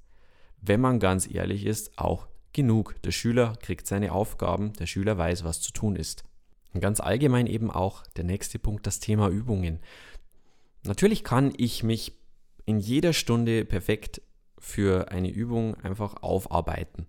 wenn 0.62 0.81
man 0.81 1.00
ganz 1.00 1.29
ehrlich 1.29 1.65
ist, 1.65 1.97
auch 1.97 2.27
genug. 2.53 2.95
Der 3.03 3.12
Schüler 3.12 3.53
kriegt 3.62 3.85
seine 3.85 4.13
Aufgaben, 4.13 4.74
der 4.74 4.88
Schüler 4.88 5.17
weiß, 5.17 5.43
was 5.43 5.62
zu 5.62 5.71
tun 5.74 5.95
ist. 5.95 6.24
Und 6.74 6.81
ganz 6.81 7.00
allgemein 7.00 7.47
eben 7.47 7.69
auch 7.69 8.05
der 8.15 8.24
nächste 8.24 8.59
Punkt, 8.59 8.88
das 8.88 9.00
Thema 9.00 9.29
Übungen. 9.29 9.79
Natürlich 10.83 11.24
kann 11.24 11.53
ich 11.57 11.83
mich 11.83 12.13
in 12.65 12.79
jeder 12.79 13.13
Stunde 13.13 13.65
perfekt 13.65 14.22
für 14.57 15.12
eine 15.12 15.29
Übung 15.29 15.75
einfach 15.75 16.22
aufarbeiten 16.24 17.05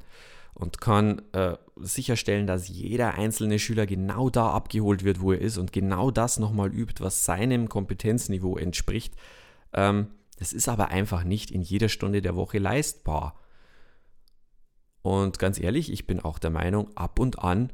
und 0.54 0.80
kann 0.80 1.22
äh, 1.32 1.56
sicherstellen, 1.76 2.46
dass 2.46 2.68
jeder 2.68 3.14
einzelne 3.14 3.58
Schüler 3.58 3.86
genau 3.86 4.30
da 4.30 4.50
abgeholt 4.50 5.04
wird, 5.04 5.20
wo 5.20 5.32
er 5.32 5.40
ist 5.40 5.58
und 5.58 5.72
genau 5.72 6.10
das 6.10 6.38
nochmal 6.38 6.72
übt, 6.72 7.02
was 7.02 7.24
seinem 7.24 7.68
Kompetenzniveau 7.68 8.56
entspricht. 8.56 9.14
Ähm, 9.74 10.08
das 10.38 10.52
ist 10.52 10.68
aber 10.68 10.88
einfach 10.88 11.24
nicht 11.24 11.50
in 11.50 11.62
jeder 11.62 11.88
Stunde 11.88 12.22
der 12.22 12.36
Woche 12.36 12.58
leistbar. 12.58 13.38
Und 15.02 15.38
ganz 15.38 15.60
ehrlich, 15.60 15.92
ich 15.92 16.06
bin 16.06 16.20
auch 16.20 16.38
der 16.38 16.50
Meinung, 16.50 16.90
ab 16.96 17.18
und 17.18 17.38
an 17.38 17.72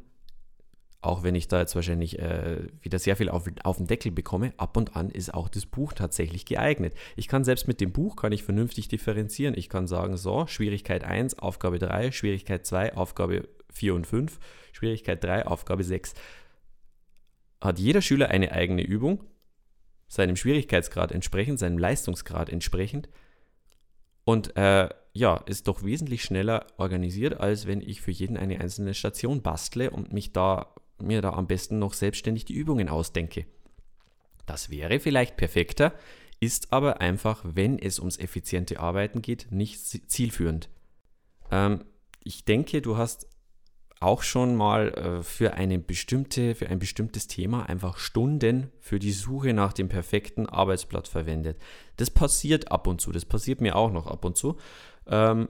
auch 1.02 1.24
wenn 1.24 1.34
ich 1.34 1.48
da 1.48 1.58
jetzt 1.58 1.74
wahrscheinlich 1.74 2.20
äh, 2.20 2.58
wieder 2.80 3.00
sehr 3.00 3.16
viel 3.16 3.28
auf, 3.28 3.50
auf 3.64 3.76
den 3.76 3.88
Deckel 3.88 4.12
bekomme, 4.12 4.54
ab 4.56 4.76
und 4.76 4.96
an 4.96 5.10
ist 5.10 5.34
auch 5.34 5.48
das 5.48 5.66
Buch 5.66 5.92
tatsächlich 5.92 6.46
geeignet. 6.46 6.94
Ich 7.16 7.26
kann 7.26 7.42
selbst 7.42 7.66
mit 7.66 7.80
dem 7.80 7.92
Buch 7.92 8.14
kann 8.14 8.30
ich 8.30 8.44
vernünftig 8.44 8.86
differenzieren. 8.86 9.58
Ich 9.58 9.68
kann 9.68 9.88
sagen, 9.88 10.16
so, 10.16 10.46
Schwierigkeit 10.46 11.02
1, 11.02 11.40
Aufgabe 11.40 11.80
3, 11.80 12.12
Schwierigkeit 12.12 12.64
2, 12.64 12.94
Aufgabe 12.94 13.48
4 13.72 13.94
und 13.96 14.06
5, 14.06 14.38
Schwierigkeit 14.72 15.22
3, 15.24 15.46
Aufgabe 15.46 15.82
6. 15.82 16.14
Hat 17.60 17.80
jeder 17.80 18.00
Schüler 18.00 18.28
eine 18.28 18.52
eigene 18.52 18.82
Übung, 18.82 19.24
seinem 20.06 20.36
Schwierigkeitsgrad 20.36 21.10
entsprechend, 21.10 21.58
seinem 21.58 21.78
Leistungsgrad 21.78 22.48
entsprechend. 22.48 23.08
Und 24.24 24.56
äh, 24.56 24.88
ja, 25.14 25.36
ist 25.46 25.66
doch 25.66 25.82
wesentlich 25.82 26.22
schneller 26.22 26.66
organisiert, 26.76 27.40
als 27.40 27.66
wenn 27.66 27.80
ich 27.80 28.00
für 28.00 28.12
jeden 28.12 28.36
eine 28.36 28.60
einzelne 28.60 28.94
Station 28.94 29.42
bastle 29.42 29.90
und 29.90 30.12
mich 30.12 30.32
da 30.32 30.72
mir 31.00 31.22
da 31.22 31.30
am 31.30 31.46
besten 31.46 31.78
noch 31.78 31.94
selbstständig 31.94 32.44
die 32.44 32.54
Übungen 32.54 32.88
ausdenke. 32.88 33.46
Das 34.46 34.70
wäre 34.70 35.00
vielleicht 35.00 35.36
perfekter, 35.36 35.94
ist 36.40 36.72
aber 36.72 37.00
einfach, 37.00 37.44
wenn 37.44 37.78
es 37.78 37.98
ums 37.98 38.18
effiziente 38.18 38.80
Arbeiten 38.80 39.22
geht, 39.22 39.48
nicht 39.50 39.80
zielführend. 40.10 40.68
Ähm, 41.50 41.84
ich 42.24 42.44
denke, 42.44 42.82
du 42.82 42.96
hast 42.96 43.28
auch 44.00 44.22
schon 44.22 44.56
mal 44.56 44.88
äh, 44.94 45.22
für, 45.22 45.54
eine 45.54 45.78
bestimmte, 45.78 46.56
für 46.56 46.68
ein 46.68 46.80
bestimmtes 46.80 47.28
Thema 47.28 47.68
einfach 47.68 47.98
Stunden 47.98 48.72
für 48.80 48.98
die 48.98 49.12
Suche 49.12 49.54
nach 49.54 49.72
dem 49.72 49.88
perfekten 49.88 50.46
Arbeitsblatt 50.46 51.06
verwendet. 51.06 51.58
Das 51.96 52.10
passiert 52.10 52.72
ab 52.72 52.88
und 52.88 53.00
zu, 53.00 53.12
das 53.12 53.24
passiert 53.24 53.60
mir 53.60 53.76
auch 53.76 53.92
noch 53.92 54.08
ab 54.08 54.24
und 54.24 54.36
zu. 54.36 54.56
Ähm, 55.06 55.48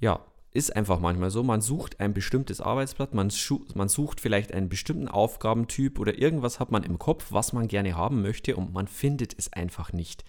ja, 0.00 0.24
ist 0.52 0.76
einfach 0.76 1.00
manchmal 1.00 1.30
so. 1.30 1.42
Man 1.42 1.60
sucht 1.60 1.98
ein 2.00 2.12
bestimmtes 2.12 2.60
Arbeitsblatt, 2.60 3.14
man, 3.14 3.32
man 3.74 3.88
sucht 3.88 4.20
vielleicht 4.20 4.52
einen 4.52 4.68
bestimmten 4.68 5.08
Aufgabentyp 5.08 5.98
oder 5.98 6.18
irgendwas 6.18 6.60
hat 6.60 6.70
man 6.70 6.82
im 6.82 6.98
Kopf, 6.98 7.26
was 7.30 7.52
man 7.52 7.68
gerne 7.68 7.96
haben 7.96 8.22
möchte 8.22 8.56
und 8.56 8.72
man 8.72 8.86
findet 8.86 9.38
es 9.38 9.52
einfach 9.52 9.92
nicht. 9.92 10.24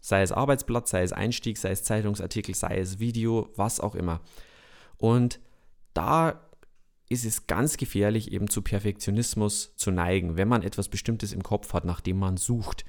Sei 0.00 0.22
es 0.22 0.32
Arbeitsblatt, 0.32 0.88
sei 0.88 1.02
es 1.02 1.12
Einstieg, 1.12 1.56
sei 1.56 1.70
es 1.70 1.84
Zeitungsartikel, 1.84 2.54
sei 2.54 2.78
es 2.78 2.98
Video, 2.98 3.48
was 3.56 3.80
auch 3.80 3.94
immer. 3.94 4.20
Und 4.98 5.40
da 5.94 6.40
ist 7.08 7.24
es 7.24 7.46
ganz 7.46 7.76
gefährlich, 7.76 8.32
eben 8.32 8.48
zu 8.48 8.62
Perfektionismus 8.62 9.76
zu 9.76 9.90
neigen, 9.90 10.36
wenn 10.36 10.48
man 10.48 10.62
etwas 10.62 10.88
Bestimmtes 10.88 11.32
im 11.32 11.42
Kopf 11.42 11.72
hat, 11.72 11.84
nach 11.84 12.00
dem 12.00 12.18
man 12.18 12.36
sucht. 12.36 12.84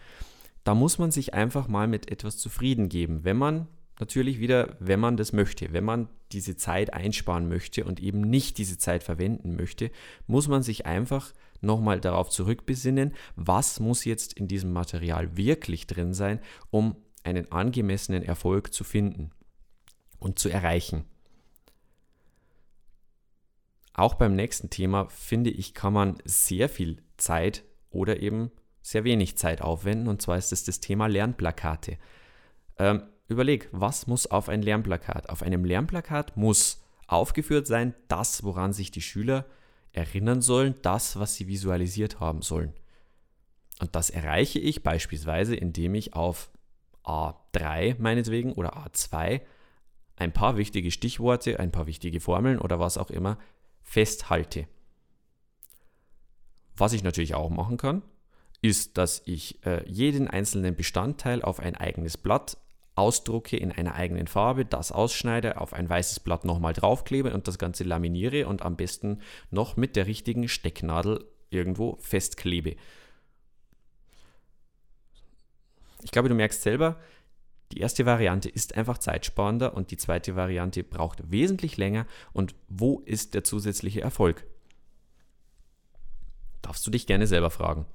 Da 0.63 0.73
muss 0.73 0.97
man 0.97 1.11
sich 1.11 1.33
einfach 1.33 1.67
mal 1.67 1.87
mit 1.87 2.09
etwas 2.09 2.37
zufrieden 2.37 2.89
geben. 2.89 3.23
Wenn 3.23 3.37
man 3.37 3.67
natürlich 3.99 4.39
wieder, 4.39 4.75
wenn 4.79 4.99
man 4.99 5.17
das 5.17 5.33
möchte, 5.33 5.73
wenn 5.73 5.83
man 5.83 6.09
diese 6.31 6.55
Zeit 6.55 6.93
einsparen 6.93 7.47
möchte 7.47 7.85
und 7.85 7.99
eben 7.99 8.21
nicht 8.21 8.57
diese 8.57 8.77
Zeit 8.77 9.03
verwenden 9.03 9.55
möchte, 9.55 9.91
muss 10.27 10.47
man 10.47 10.63
sich 10.63 10.85
einfach 10.85 11.33
nochmal 11.61 12.01
darauf 12.01 12.29
zurückbesinnen, 12.29 13.13
was 13.35 13.79
muss 13.79 14.05
jetzt 14.05 14.33
in 14.33 14.47
diesem 14.47 14.73
Material 14.73 15.37
wirklich 15.37 15.87
drin 15.87 16.13
sein, 16.13 16.39
um 16.71 16.95
einen 17.23 17.51
angemessenen 17.51 18.23
Erfolg 18.23 18.73
zu 18.73 18.83
finden 18.83 19.31
und 20.19 20.39
zu 20.39 20.49
erreichen. 20.49 21.05
Auch 23.93 24.15
beim 24.15 24.35
nächsten 24.35 24.69
Thema 24.69 25.07
finde 25.09 25.51
ich, 25.51 25.73
kann 25.73 25.93
man 25.93 26.17
sehr 26.25 26.67
viel 26.67 27.01
Zeit 27.17 27.63
oder 27.91 28.19
eben 28.21 28.51
sehr 28.81 29.03
wenig 29.03 29.37
Zeit 29.37 29.61
aufwenden, 29.61 30.07
und 30.07 30.21
zwar 30.21 30.37
ist 30.37 30.51
es 30.51 30.63
das 30.65 30.79
Thema 30.79 31.07
Lernplakate. 31.07 31.97
Ähm, 32.77 33.03
überleg, 33.33 33.69
was 33.71 34.07
muss 34.07 34.27
auf 34.27 34.49
ein 34.49 34.61
Lernplakat? 34.61 35.29
Auf 35.29 35.43
einem 35.43 35.65
Lernplakat 35.65 36.37
muss 36.37 36.81
aufgeführt 37.07 37.67
sein, 37.67 37.93
das, 38.07 38.43
woran 38.43 38.73
sich 38.73 38.91
die 38.91 39.01
Schüler 39.01 39.45
erinnern 39.91 40.41
sollen, 40.41 40.75
das, 40.81 41.19
was 41.19 41.35
sie 41.35 41.47
visualisiert 41.47 42.19
haben 42.19 42.41
sollen. 42.41 42.73
Und 43.79 43.95
das 43.95 44.09
erreiche 44.09 44.59
ich 44.59 44.83
beispielsweise, 44.83 45.55
indem 45.55 45.95
ich 45.95 46.13
auf 46.13 46.49
A3 47.03 47.95
meinetwegen 47.99 48.53
oder 48.53 48.77
A2 48.77 49.41
ein 50.15 50.31
paar 50.31 50.57
wichtige 50.57 50.91
Stichworte, 50.91 51.59
ein 51.59 51.71
paar 51.71 51.87
wichtige 51.87 52.19
Formeln 52.19 52.59
oder 52.59 52.79
was 52.79 52.97
auch 52.97 53.09
immer 53.09 53.37
festhalte. 53.81 54.67
Was 56.75 56.93
ich 56.93 57.03
natürlich 57.03 57.35
auch 57.35 57.49
machen 57.49 57.77
kann, 57.77 58.01
ist, 58.61 58.97
dass 58.97 59.21
ich 59.25 59.63
äh, 59.65 59.87
jeden 59.87 60.27
einzelnen 60.27 60.75
Bestandteil 60.75 61.41
auf 61.41 61.59
ein 61.59 61.75
eigenes 61.75 62.17
Blatt 62.17 62.57
ausdrucke 62.95 63.57
in 63.57 63.71
einer 63.71 63.95
eigenen 63.95 64.27
Farbe, 64.27 64.65
das 64.65 64.91
ausschneide, 64.91 65.59
auf 65.59 65.73
ein 65.73 65.89
weißes 65.89 66.19
Blatt 66.19 66.45
nochmal 66.45 66.73
draufklebe 66.73 67.33
und 67.33 67.47
das 67.47 67.57
Ganze 67.57 67.83
laminiere 67.83 68.47
und 68.47 68.61
am 68.61 68.75
besten 68.75 69.19
noch 69.49 69.77
mit 69.77 69.95
der 69.95 70.07
richtigen 70.07 70.47
Stecknadel 70.47 71.25
irgendwo 71.49 71.97
festklebe. 72.01 72.75
Ich 76.03 76.11
glaube, 76.11 76.29
du 76.29 76.35
merkst 76.35 76.61
selber, 76.61 76.99
Die 77.73 77.79
erste 77.79 78.05
Variante 78.05 78.49
ist 78.49 78.77
einfach 78.77 78.99
zeitsparender 78.99 79.73
und 79.73 79.89
die 79.89 79.97
zweite 79.97 80.35
Variante 80.35 80.83
braucht 80.83 81.31
wesentlich 81.31 81.77
länger. 81.77 82.05
Und 82.31 82.53
wo 82.69 82.99
ist 82.99 83.33
der 83.33 83.43
zusätzliche 83.43 84.01
Erfolg? 84.01 84.45
Darfst 86.61 86.85
du 86.85 86.91
dich 86.91 87.07
gerne 87.07 87.25
selber 87.25 87.49
fragen. 87.49 87.87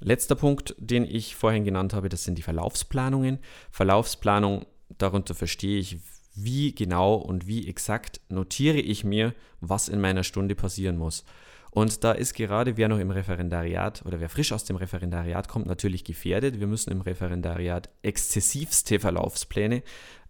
Letzter 0.00 0.34
Punkt, 0.34 0.74
den 0.78 1.04
ich 1.04 1.34
vorhin 1.34 1.64
genannt 1.64 1.92
habe, 1.92 2.08
das 2.08 2.24
sind 2.24 2.38
die 2.38 2.42
Verlaufsplanungen. 2.42 3.38
Verlaufsplanung, 3.70 4.66
darunter 4.96 5.34
verstehe 5.34 5.78
ich, 5.78 5.98
wie 6.34 6.72
genau 6.74 7.14
und 7.14 7.46
wie 7.46 7.68
exakt 7.68 8.20
notiere 8.28 8.78
ich 8.78 9.02
mir, 9.04 9.34
was 9.60 9.88
in 9.88 10.00
meiner 10.00 10.22
Stunde 10.22 10.54
passieren 10.54 10.96
muss. 10.96 11.24
Und 11.70 12.02
da 12.02 12.12
ist 12.12 12.34
gerade 12.34 12.76
wer 12.76 12.88
noch 12.88 12.98
im 12.98 13.10
Referendariat 13.10 14.04
oder 14.06 14.20
wer 14.20 14.28
frisch 14.28 14.52
aus 14.52 14.64
dem 14.64 14.76
Referendariat 14.76 15.48
kommt, 15.48 15.66
natürlich 15.66 16.04
gefährdet. 16.04 16.60
Wir 16.60 16.66
müssen 16.66 16.90
im 16.90 17.02
Referendariat 17.02 17.90
exzessivste 18.02 18.98
Verlaufspläne 18.98 19.82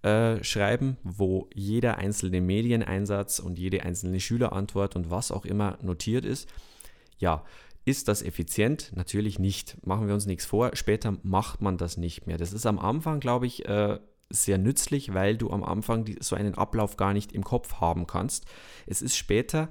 äh, 0.03 0.43
schreiben, 0.43 0.97
wo 1.05 1.49
jeder 1.55 1.99
einzelne 1.99 2.41
Medieneinsatz 2.41 3.39
und 3.39 3.59
jede 3.59 3.83
einzelne 3.83 4.21
Schülerantwort 4.21 4.97
und 4.97 5.11
was 5.11 5.31
auch 5.31 5.45
immer 5.45 5.79
notiert 5.83 6.25
ist. 6.25 6.49
Ja, 7.19 7.45
ist 7.89 8.09
das 8.09 8.23
effizient? 8.23 8.93
Natürlich 8.95 9.39
nicht. 9.39 9.85
Machen 9.87 10.07
wir 10.07 10.15
uns 10.15 10.27
nichts 10.27 10.45
vor. 10.45 10.75
Später 10.75 11.17
macht 11.23 11.63
man 11.63 11.79
das 11.79 11.97
nicht 11.97 12.27
mehr. 12.27 12.37
Das 12.37 12.53
ist 12.53 12.67
am 12.67 12.79
Anfang, 12.79 13.19
glaube 13.19 13.47
ich, 13.47 13.67
äh, 13.67 13.99
sehr 14.31 14.59
nützlich, 14.59 15.15
weil 15.15 15.37
du 15.37 15.51
am 15.51 15.65
Anfang 15.65 16.05
so 16.21 16.37
einen 16.37 16.55
Ablauf 16.55 16.97
gar 16.97 17.15
nicht 17.15 17.33
im 17.33 17.45
Kopf 17.45 17.81
haben 17.81 18.07
kannst. 18.07 18.45
Es 18.87 19.01
ist 19.01 19.17
später 19.17 19.71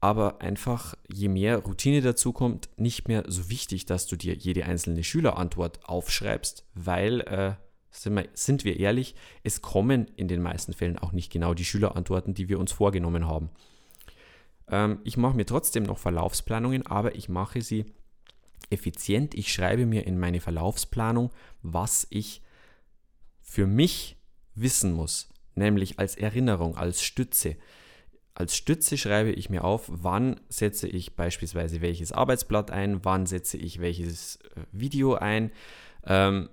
aber 0.00 0.40
einfach, 0.40 0.94
je 1.08 1.28
mehr 1.28 1.58
Routine 1.58 2.02
dazu 2.02 2.32
kommt, 2.32 2.68
nicht 2.76 3.08
mehr 3.08 3.24
so 3.26 3.50
wichtig, 3.50 3.86
dass 3.86 4.06
du 4.06 4.16
dir 4.16 4.34
jede 4.34 4.64
einzelne 4.64 5.02
Schülerantwort 5.02 5.80
aufschreibst, 5.88 6.64
weil, 6.74 7.22
äh, 7.22 7.54
sind, 7.90 8.14
wir, 8.14 8.28
sind 8.34 8.64
wir 8.64 8.78
ehrlich, 8.78 9.16
es 9.42 9.60
kommen 9.60 10.06
in 10.14 10.28
den 10.28 10.40
meisten 10.40 10.72
Fällen 10.72 10.98
auch 10.98 11.12
nicht 11.12 11.32
genau 11.32 11.54
die 11.54 11.64
Schülerantworten, 11.64 12.34
die 12.34 12.48
wir 12.48 12.60
uns 12.60 12.70
vorgenommen 12.70 13.26
haben. 13.26 13.50
Ähm, 14.70 15.00
ich 15.04 15.16
mache 15.16 15.36
mir 15.36 15.46
trotzdem 15.46 15.84
noch 15.84 15.98
Verlaufsplanungen, 15.98 16.86
aber 16.86 17.14
ich 17.14 17.28
mache 17.28 17.62
sie 17.62 17.86
effizient. 18.70 19.34
Ich 19.34 19.52
schreibe 19.52 19.86
mir 19.86 20.06
in 20.06 20.18
meine 20.18 20.40
Verlaufsplanung, 20.40 21.30
was 21.62 22.06
ich 22.10 22.42
für 23.40 23.66
mich 23.66 24.16
wissen 24.54 24.92
muss, 24.92 25.28
nämlich 25.54 25.98
als 25.98 26.16
Erinnerung, 26.16 26.76
als 26.76 27.02
Stütze. 27.02 27.56
Als 28.34 28.54
Stütze 28.56 28.96
schreibe 28.96 29.32
ich 29.32 29.50
mir 29.50 29.64
auf, 29.64 29.86
wann 29.88 30.40
setze 30.48 30.86
ich 30.86 31.16
beispielsweise 31.16 31.80
welches 31.80 32.12
Arbeitsblatt 32.12 32.70
ein, 32.70 33.04
wann 33.04 33.26
setze 33.26 33.56
ich 33.56 33.80
welches 33.80 34.36
äh, 34.36 34.60
Video 34.70 35.14
ein, 35.14 35.50
ähm, 36.04 36.48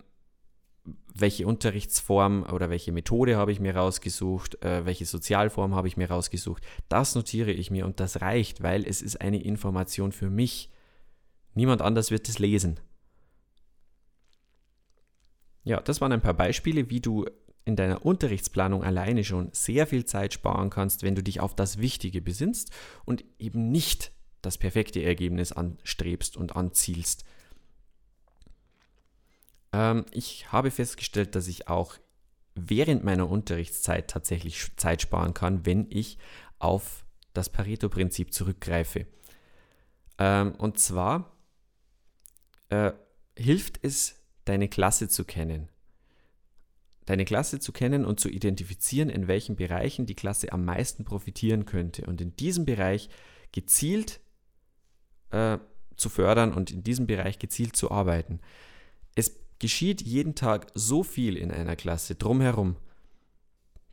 welche 1.14 1.48
Unterrichtsform 1.48 2.44
oder 2.52 2.70
welche 2.70 2.92
Methode 2.92 3.38
habe 3.38 3.52
ich 3.52 3.60
mir 3.60 3.76
rausgesucht, 3.76 4.64
äh, 4.64 4.86
welche 4.86 5.06
Sozialform 5.06 5.74
habe 5.74 5.88
ich 5.88 5.98
mir 5.98 6.10
rausgesucht. 6.10 6.64
Das 6.90 7.16
notiere 7.16 7.52
ich 7.52 7.72
mir 7.72 7.86
und 7.86 8.00
das 8.00 8.22
reicht, 8.22 8.62
weil 8.62 8.86
es 8.86 9.02
ist 9.02 9.22
eine 9.22 9.42
Information 9.42 10.12
für 10.12 10.30
mich. 10.30 10.72
Niemand 11.54 11.82
anders 11.82 12.12
wird 12.12 12.28
es 12.28 12.40
lesen. 12.40 12.80
Ja, 15.64 15.80
das 15.82 16.02
waren 16.02 16.12
ein 16.12 16.22
paar 16.22 16.34
Beispiele, 16.34 16.90
wie 16.90 17.02
du 17.02 17.26
in 17.66 17.76
deiner 17.76 18.06
Unterrichtsplanung 18.06 18.84
alleine 18.84 19.24
schon 19.24 19.50
sehr 19.52 19.88
viel 19.88 20.06
Zeit 20.06 20.34
sparen 20.34 20.70
kannst, 20.70 21.02
wenn 21.02 21.16
du 21.16 21.24
dich 21.24 21.40
auf 21.40 21.56
das 21.56 21.80
Wichtige 21.80 22.22
besinnst 22.22 22.72
und 23.06 23.26
eben 23.40 23.72
nicht 23.72 24.12
das 24.44 24.60
perfekte 24.60 25.02
Ergebnis 25.02 25.52
anstrebst 25.52 26.38
und 26.38 26.56
anzielst. 26.56 27.26
Ähm, 29.76 30.06
ich 30.12 30.52
habe 30.54 30.72
festgestellt, 30.72 31.36
dass 31.36 31.48
ich 31.50 31.68
auch 31.68 31.96
während 32.56 33.04
meiner 33.04 33.30
Unterrichtszeit 33.30 34.10
tatsächlich 34.10 34.76
Zeit 34.78 35.02
sparen 35.02 35.34
kann, 35.34 35.66
wenn 35.66 35.88
ich 35.90 36.18
auf 36.58 37.06
das 37.34 37.50
Pareto-Prinzip 37.50 38.34
zurückgreife. 38.34 39.06
Ähm, 40.18 40.56
und 40.56 40.80
zwar 40.80 41.36
äh, 42.70 42.94
hilft 43.38 43.84
es, 43.84 44.16
deine 44.46 44.70
Klasse 44.70 45.10
zu 45.10 45.26
kennen 45.26 45.68
deine 47.06 47.26
Klasse 47.26 47.60
zu 47.60 47.72
kennen 47.72 48.04
und 48.04 48.20
zu 48.20 48.30
identifizieren, 48.30 49.10
in 49.10 49.28
welchen 49.28 49.56
Bereichen 49.56 50.08
die 50.08 50.16
Klasse 50.16 50.52
am 50.52 50.66
meisten 50.66 51.06
profitieren 51.06 51.66
könnte 51.66 52.06
und 52.06 52.20
in 52.20 52.36
diesem 52.36 52.66
Bereich 52.66 53.10
gezielt 53.52 54.22
äh, 55.30 55.60
zu 55.98 56.10
fördern 56.10 56.52
und 56.52 56.72
in 56.72 56.84
diesem 56.84 57.06
Bereich 57.06 57.38
gezielt 57.38 57.76
zu 57.76 57.92
arbeiten. 57.92 58.40
Es 59.16 59.45
geschieht 59.60 60.02
jeden 60.02 60.36
Tag 60.36 60.68
so 60.74 61.04
viel 61.04 61.38
in 61.38 61.52
einer 61.52 61.76
Klasse 61.76 62.16
drumherum, 62.16 62.78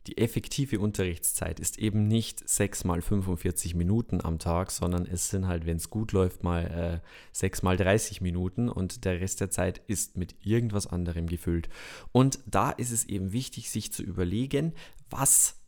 die 0.07 0.17
effektive 0.17 0.79
Unterrichtszeit 0.79 1.61
ist 1.61 1.79
eben 1.79 2.07
nicht 2.07 2.47
6 2.47 2.83
mal 2.83 3.01
45 3.01 3.73
Minuten 3.73 4.19
am 4.19 4.37
Tag, 4.37 4.71
sondern 4.71 5.05
es 5.05 5.29
sind 5.29 5.47
halt, 5.47 5.65
wenn 5.65 5.77
es 5.77 5.89
gut 5.89 6.11
läuft, 6.11 6.43
mal 6.43 7.01
äh, 7.01 7.07
6 7.31 7.61
mal 7.61 7.77
30 7.77 8.19
Minuten 8.19 8.67
und 8.67 9.05
der 9.05 9.21
Rest 9.21 9.39
der 9.39 9.49
Zeit 9.49 9.81
ist 9.87 10.17
mit 10.17 10.35
irgendwas 10.45 10.87
anderem 10.87 11.27
gefüllt. 11.27 11.69
Und 12.11 12.39
da 12.45 12.71
ist 12.71 12.91
es 12.91 13.05
eben 13.05 13.31
wichtig, 13.31 13.69
sich 13.69 13.93
zu 13.93 14.03
überlegen, 14.03 14.73
was 15.09 15.61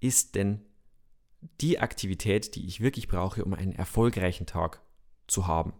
ist 0.00 0.36
denn 0.36 0.62
die 1.60 1.78
Aktivität, 1.78 2.54
die 2.54 2.66
ich 2.66 2.80
wirklich 2.80 3.08
brauche, 3.08 3.44
um 3.44 3.52
einen 3.52 3.72
erfolgreichen 3.72 4.46
Tag 4.46 4.80
zu 5.26 5.46
haben. 5.46 5.74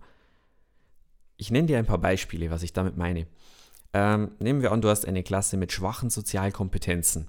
Ich 1.38 1.50
nenne 1.50 1.66
dir 1.66 1.78
ein 1.78 1.86
paar 1.86 1.98
Beispiele, 1.98 2.50
was 2.50 2.62
ich 2.62 2.72
damit 2.74 2.96
meine. 2.96 3.26
Ähm, 3.94 4.32
nehmen 4.38 4.62
wir 4.62 4.72
an, 4.72 4.80
du 4.80 4.88
hast 4.88 5.06
eine 5.06 5.22
Klasse 5.22 5.56
mit 5.56 5.72
schwachen 5.72 6.10
Sozialkompetenzen 6.10 7.28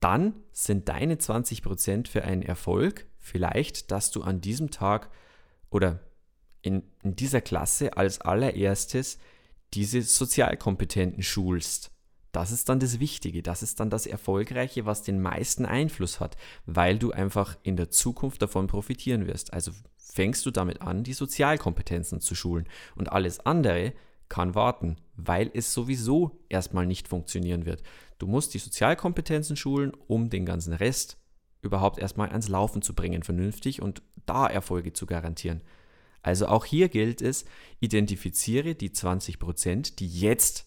dann 0.00 0.34
sind 0.52 0.88
deine 0.88 1.16
20% 1.16 2.08
für 2.08 2.22
einen 2.22 2.42
Erfolg 2.42 3.06
vielleicht, 3.18 3.90
dass 3.90 4.10
du 4.10 4.22
an 4.22 4.40
diesem 4.40 4.70
Tag 4.70 5.10
oder 5.70 6.00
in, 6.62 6.82
in 7.02 7.16
dieser 7.16 7.40
Klasse 7.40 7.96
als 7.96 8.20
allererstes 8.20 9.18
diese 9.74 10.02
Sozialkompetenten 10.02 11.22
schulst. 11.22 11.90
Das 12.32 12.52
ist 12.52 12.68
dann 12.68 12.80
das 12.80 13.00
Wichtige, 13.00 13.42
das 13.42 13.62
ist 13.62 13.80
dann 13.80 13.88
das 13.88 14.06
Erfolgreiche, 14.06 14.84
was 14.84 15.02
den 15.02 15.20
meisten 15.22 15.64
Einfluss 15.64 16.20
hat, 16.20 16.36
weil 16.66 16.98
du 16.98 17.12
einfach 17.12 17.56
in 17.62 17.76
der 17.76 17.90
Zukunft 17.90 18.42
davon 18.42 18.66
profitieren 18.66 19.26
wirst. 19.26 19.54
Also 19.54 19.72
fängst 19.96 20.44
du 20.44 20.50
damit 20.50 20.82
an, 20.82 21.02
die 21.02 21.14
Sozialkompetenzen 21.14 22.20
zu 22.20 22.34
schulen 22.34 22.68
und 22.94 23.10
alles 23.10 23.40
andere 23.40 23.94
kann 24.28 24.54
warten, 24.54 24.96
weil 25.16 25.50
es 25.54 25.72
sowieso 25.72 26.38
erstmal 26.48 26.86
nicht 26.86 27.08
funktionieren 27.08 27.66
wird. 27.66 27.82
Du 28.18 28.26
musst 28.26 28.54
die 28.54 28.58
Sozialkompetenzen 28.58 29.56
schulen, 29.56 29.92
um 30.06 30.30
den 30.30 30.46
ganzen 30.46 30.72
Rest 30.72 31.18
überhaupt 31.62 31.98
erstmal 31.98 32.30
ans 32.30 32.48
Laufen 32.48 32.82
zu 32.82 32.94
bringen, 32.94 33.22
vernünftig 33.22 33.82
und 33.82 34.02
da 34.24 34.46
Erfolge 34.46 34.92
zu 34.92 35.06
garantieren. 35.06 35.62
Also 36.22 36.48
auch 36.48 36.64
hier 36.64 36.88
gilt 36.88 37.22
es, 37.22 37.44
identifiziere 37.80 38.74
die 38.74 38.92
20 38.92 39.38
Prozent, 39.38 40.00
die 40.00 40.08
jetzt 40.08 40.66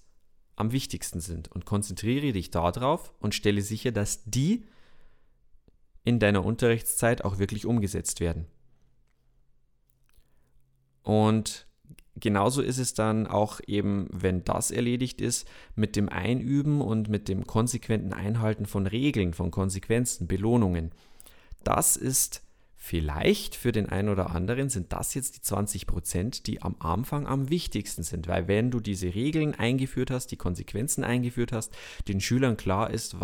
am 0.56 0.72
wichtigsten 0.72 1.22
sind 1.22 1.52
und 1.52 1.66
konzentriere 1.66 2.32
dich 2.34 2.52
darauf 2.52 3.14
und 3.20 3.36
stelle 3.36 3.62
sicher, 3.62 3.92
dass 3.92 4.24
die 4.26 4.66
in 6.04 6.20
deiner 6.20 6.46
Unterrichtszeit 6.46 7.24
auch 7.24 7.40
wirklich 7.40 7.66
umgesetzt 7.66 8.20
werden. 8.20 8.46
Und 11.04 11.69
genauso 12.20 12.62
ist 12.62 12.78
es 12.78 12.94
dann 12.94 13.28
auch 13.28 13.60
eben, 13.68 14.08
wenn 14.12 14.44
das 14.44 14.72
erledigt 14.72 15.22
ist, 15.22 15.48
mit 15.76 15.96
dem 15.96 16.10
Einüben 16.10 16.82
und 16.82 17.10
mit 17.10 17.28
dem 17.28 17.46
konsequenten 17.46 18.14
Einhalten 18.14 18.66
von 18.66 18.88
Regeln, 18.88 19.34
von 19.34 19.52
Konsequenzen, 19.52 20.28
Belohnungen. 20.28 20.92
Das 21.64 21.98
ist 21.98 22.42
vielleicht 22.76 23.56
für 23.56 23.74
den 23.74 23.90
einen 23.90 24.10
oder 24.10 24.34
anderen 24.34 24.70
sind 24.70 24.94
das 24.94 25.14
jetzt 25.14 25.36
die 25.36 25.42
20 25.42 25.86
Prozent, 25.86 26.48
die 26.48 26.62
am 26.62 26.76
Anfang 26.80 27.28
am 27.28 27.50
wichtigsten 27.50 28.04
sind, 28.04 28.28
weil 28.28 28.48
wenn 28.48 28.72
du 28.72 28.80
diese 28.80 29.14
Regeln 29.14 29.54
eingeführt 29.54 30.10
hast, 30.10 30.28
die 30.28 30.38
Konsequenzen 30.38 31.04
eingeführt 31.04 31.52
hast, 31.52 31.76
den 32.08 32.22
Schülern 32.22 32.56
klar 32.56 32.90
ist, 32.90 33.18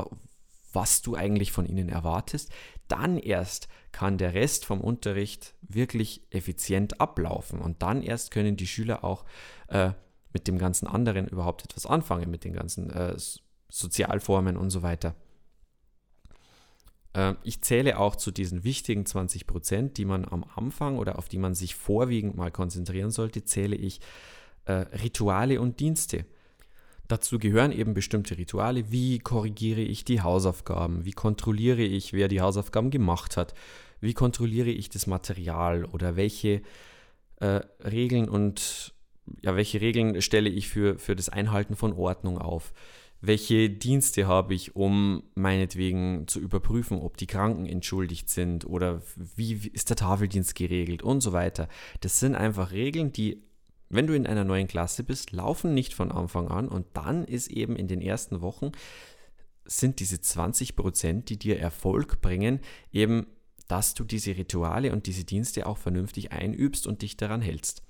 was 0.76 1.02
du 1.02 1.16
eigentlich 1.16 1.52
von 1.52 1.66
ihnen 1.66 1.90
erwartest, 1.90 2.52
dann 2.88 3.18
erst 3.18 3.68
kann 3.92 4.18
der 4.18 4.34
Rest 4.34 4.66
vom 4.66 4.82
Unterricht 4.82 5.56
wirklich 5.62 6.22
effizient 6.30 7.00
ablaufen 7.02 7.60
und 7.60 7.82
dann 7.82 8.04
erst 8.04 8.32
können 8.32 8.58
die 8.58 8.68
Schüler 8.68 9.04
auch 9.04 9.26
äh, 9.70 9.92
mit 10.34 10.48
dem 10.48 10.58
ganzen 10.58 10.86
anderen 10.86 11.28
überhaupt 11.28 11.64
etwas 11.64 11.86
anfangen, 11.86 12.30
mit 12.30 12.44
den 12.44 12.54
ganzen 12.54 12.90
äh, 12.90 13.16
Sozialformen 13.70 14.58
und 14.58 14.70
so 14.70 14.84
weiter. 14.84 15.16
Äh, 17.14 17.36
ich 17.44 17.62
zähle 17.62 17.98
auch 17.98 18.16
zu 18.16 18.32
diesen 18.32 18.64
wichtigen 18.64 19.06
20 19.06 19.48
Prozent, 19.48 19.98
die 19.98 20.06
man 20.06 20.26
am 20.26 20.44
Anfang 20.56 20.98
oder 20.98 21.18
auf 21.18 21.30
die 21.30 21.38
man 21.38 21.56
sich 21.56 21.76
vorwiegend 21.76 22.36
mal 22.36 22.52
konzentrieren 22.52 23.12
sollte, 23.12 23.46
zähle 23.46 23.76
ich 23.76 24.02
äh, 24.66 24.74
Rituale 24.74 25.62
und 25.62 25.80
Dienste. 25.80 26.26
Dazu 27.08 27.40
gehören 27.40 27.72
eben 27.72 27.94
bestimmte 27.94 28.38
Rituale. 28.38 28.92
Wie 28.92 29.20
korrigiere 29.20 29.82
ich 29.82 30.06
die 30.06 30.22
Hausaufgaben? 30.22 31.06
Wie 31.06 31.12
kontrolliere 31.12 31.84
ich, 31.84 32.14
wer 32.14 32.28
die 32.28 32.42
Hausaufgaben 32.42 32.90
gemacht 32.90 33.38
hat? 33.38 33.54
Wie 34.02 34.14
kontrolliere 34.14 34.70
ich 34.70 34.90
das 34.90 35.08
Material? 35.08 35.86
Oder 35.86 36.16
welche 36.16 36.62
äh, 37.40 37.62
Regeln 37.84 38.30
und 38.30 38.94
ja, 39.42 39.56
welche 39.56 39.82
Regeln 39.82 40.22
stelle 40.22 40.50
ich 40.50 40.68
für, 40.68 40.98
für 41.00 41.16
das 41.16 41.30
Einhalten 41.30 41.76
von 41.76 41.94
Ordnung 41.94 42.38
auf? 42.38 42.74
welche 43.22 43.70
Dienste 43.70 44.28
habe 44.28 44.54
ich, 44.54 44.76
um 44.76 45.24
meinetwegen 45.36 46.28
zu 46.28 46.40
überprüfen, 46.40 47.00
ob 47.00 47.18
die 47.18 47.28
Kranken 47.28 47.66
entschuldigt 47.66 48.30
sind 48.30 48.66
oder 48.66 49.02
wie 49.36 49.54
ist 49.74 49.90
der 49.90 49.98
Tafeldienst 49.98 50.56
geregelt 50.56 51.04
und 51.04 51.22
so 51.22 51.34
weiter. 51.34 51.68
Das 52.02 52.20
sind 52.20 52.36
einfach 52.36 52.72
Regeln, 52.72 53.12
die, 53.12 53.44
wenn 53.90 54.08
du 54.08 54.16
in 54.16 54.28
einer 54.28 54.44
neuen 54.44 54.68
Klasse 54.68 55.04
bist, 55.04 55.32
laufen 55.32 55.74
nicht 55.74 55.94
von 55.94 56.12
Anfang 56.12 56.48
an 56.48 56.68
und 56.68 56.86
dann 56.94 57.24
ist 57.26 57.50
eben 57.50 57.76
in 57.76 57.88
den 57.88 58.02
ersten 58.02 58.42
Wochen 58.42 58.72
sind 59.66 60.00
diese 60.00 60.22
20 60.22 60.76
Prozent, 60.76 61.30
die 61.30 61.38
dir 61.38 61.60
Erfolg 61.60 62.22
bringen, 62.22 62.60
eben, 62.92 63.28
dass 63.68 63.96
du 63.96 64.04
diese 64.04 64.38
Rituale 64.38 64.92
und 64.92 65.08
diese 65.08 65.24
Dienste 65.24 65.66
auch 65.66 65.78
vernünftig 65.78 66.32
einübst 66.32 66.86
und 66.86 67.02
dich 67.02 67.18
daran 67.18 67.42
hältst. 67.42 67.82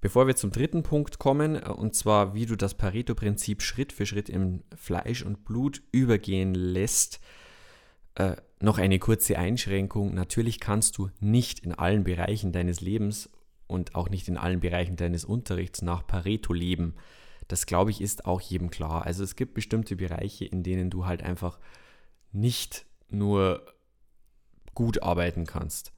Bevor 0.00 0.26
wir 0.26 0.36
zum 0.36 0.50
dritten 0.50 0.82
Punkt 0.82 1.18
kommen, 1.18 1.56
äh, 1.56 1.68
und 1.70 1.94
zwar 1.94 2.34
wie 2.34 2.46
du 2.46 2.56
das 2.56 2.74
Pareto-Prinzip 2.74 3.62
Schritt 3.62 3.92
für 3.92 4.06
Schritt 4.06 4.28
in 4.28 4.62
Fleisch 4.76 5.22
und 5.22 5.44
Blut 5.44 5.82
übergehen 5.92 6.54
lässt, 6.54 7.20
äh, 8.16 8.36
noch 8.60 8.78
eine 8.78 8.98
kurze 8.98 9.38
Einschränkung. 9.38 10.14
Natürlich 10.14 10.60
kannst 10.60 10.98
du 10.98 11.10
nicht 11.20 11.60
in 11.60 11.72
allen 11.72 12.04
Bereichen 12.04 12.52
deines 12.52 12.80
Lebens 12.80 13.30
und 13.66 13.94
auch 13.94 14.08
nicht 14.08 14.28
in 14.28 14.36
allen 14.36 14.60
Bereichen 14.60 14.96
deines 14.96 15.24
Unterrichts 15.24 15.82
nach 15.82 16.06
Pareto 16.06 16.52
leben. 16.52 16.94
Das 17.48 17.66
glaube 17.66 17.90
ich 17.90 18.00
ist 18.00 18.26
auch 18.26 18.40
jedem 18.40 18.70
klar. 18.70 19.04
Also 19.04 19.22
es 19.24 19.36
gibt 19.36 19.54
bestimmte 19.54 19.96
Bereiche, 19.96 20.44
in 20.44 20.62
denen 20.62 20.90
du 20.90 21.06
halt 21.06 21.22
einfach 21.22 21.58
nicht 22.32 22.86
nur 23.08 23.64
gut 24.74 25.02
arbeiten 25.02 25.46
kannst. 25.46 25.92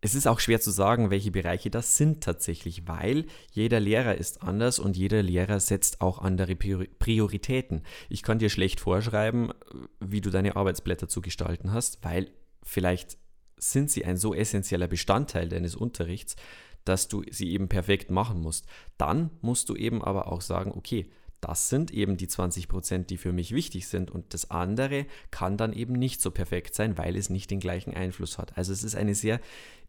Es 0.00 0.14
ist 0.14 0.28
auch 0.28 0.38
schwer 0.38 0.60
zu 0.60 0.70
sagen, 0.70 1.10
welche 1.10 1.32
Bereiche 1.32 1.70
das 1.70 1.96
sind 1.96 2.22
tatsächlich, 2.22 2.86
weil 2.86 3.26
jeder 3.50 3.80
Lehrer 3.80 4.14
ist 4.14 4.42
anders 4.42 4.78
und 4.78 4.96
jeder 4.96 5.24
Lehrer 5.24 5.58
setzt 5.58 6.00
auch 6.00 6.20
andere 6.20 6.54
Prioritäten. 6.54 7.82
Ich 8.08 8.22
kann 8.22 8.38
dir 8.38 8.48
schlecht 8.48 8.78
vorschreiben, 8.78 9.52
wie 9.98 10.20
du 10.20 10.30
deine 10.30 10.54
Arbeitsblätter 10.54 11.08
zu 11.08 11.20
gestalten 11.20 11.72
hast, 11.72 12.04
weil 12.04 12.30
vielleicht 12.62 13.18
sind 13.58 13.90
sie 13.90 14.04
ein 14.04 14.16
so 14.16 14.34
essentieller 14.34 14.88
Bestandteil 14.88 15.48
deines 15.48 15.74
Unterrichts, 15.76 16.36
dass 16.84 17.08
du 17.08 17.22
sie 17.30 17.52
eben 17.52 17.68
perfekt 17.68 18.10
machen 18.10 18.40
musst. 18.40 18.66
Dann 18.96 19.30
musst 19.40 19.68
du 19.68 19.76
eben 19.76 20.02
aber 20.02 20.32
auch 20.32 20.40
sagen, 20.40 20.72
okay, 20.74 21.10
das 21.40 21.68
sind 21.68 21.92
eben 21.92 22.16
die 22.16 22.26
20 22.26 22.66
Prozent, 22.68 23.10
die 23.10 23.16
für 23.16 23.32
mich 23.32 23.54
wichtig 23.54 23.86
sind 23.86 24.10
und 24.10 24.34
das 24.34 24.50
andere 24.50 25.06
kann 25.30 25.56
dann 25.56 25.72
eben 25.72 25.92
nicht 25.92 26.20
so 26.20 26.30
perfekt 26.30 26.74
sein, 26.74 26.98
weil 26.98 27.16
es 27.16 27.30
nicht 27.30 27.50
den 27.50 27.60
gleichen 27.60 27.94
Einfluss 27.94 28.38
hat. 28.38 28.56
Also 28.56 28.72
es 28.72 28.82
ist 28.82 28.96
eine 28.96 29.14
sehr 29.14 29.40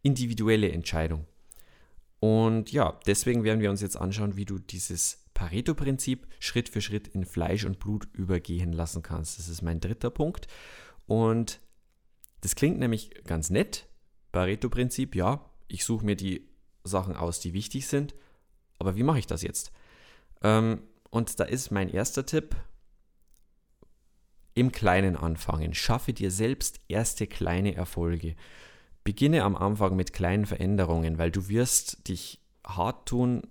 individuelle 0.02 0.70
Entscheidung. 0.70 1.26
Und 2.20 2.70
ja, 2.70 3.00
deswegen 3.06 3.44
werden 3.44 3.60
wir 3.60 3.70
uns 3.70 3.80
jetzt 3.80 3.96
anschauen, 3.96 4.36
wie 4.36 4.44
du 4.44 4.58
dieses 4.58 5.24
Pareto-Prinzip 5.34 6.26
Schritt 6.38 6.68
für 6.68 6.82
Schritt 6.82 7.08
in 7.08 7.24
Fleisch 7.24 7.64
und 7.64 7.78
Blut 7.78 8.06
übergehen 8.12 8.72
lassen 8.72 9.02
kannst. 9.02 9.38
Das 9.38 9.48
ist 9.48 9.62
mein 9.62 9.80
dritter 9.80 10.10
Punkt. 10.10 10.46
Und 11.06 11.60
das 12.40 12.54
klingt 12.54 12.78
nämlich 12.78 13.10
ganz 13.24 13.50
nett. 13.50 13.88
Pareto-Prinzip, 14.32 15.14
ja, 15.14 15.44
ich 15.68 15.84
suche 15.84 16.04
mir 16.04 16.16
die 16.16 16.48
Sachen 16.84 17.16
aus, 17.16 17.40
die 17.40 17.52
wichtig 17.52 17.86
sind. 17.86 18.14
Aber 18.78 18.96
wie 18.96 19.02
mache 19.02 19.18
ich 19.18 19.26
das 19.26 19.42
jetzt? 19.42 19.72
Ähm, 20.42 20.82
und 21.10 21.40
da 21.40 21.44
ist 21.44 21.70
mein 21.70 21.88
erster 21.88 22.24
Tipp, 22.24 22.56
im 24.54 24.72
Kleinen 24.72 25.16
anfangen. 25.16 25.74
Schaffe 25.74 26.12
dir 26.12 26.30
selbst 26.30 26.80
erste 26.88 27.26
kleine 27.26 27.74
Erfolge. 27.74 28.34
Beginne 29.04 29.44
am 29.44 29.56
Anfang 29.56 29.96
mit 29.96 30.12
kleinen 30.12 30.46
Veränderungen, 30.46 31.18
weil 31.18 31.30
du 31.30 31.48
wirst 31.48 32.08
dich 32.08 32.40
hart 32.66 33.08
tun, 33.08 33.42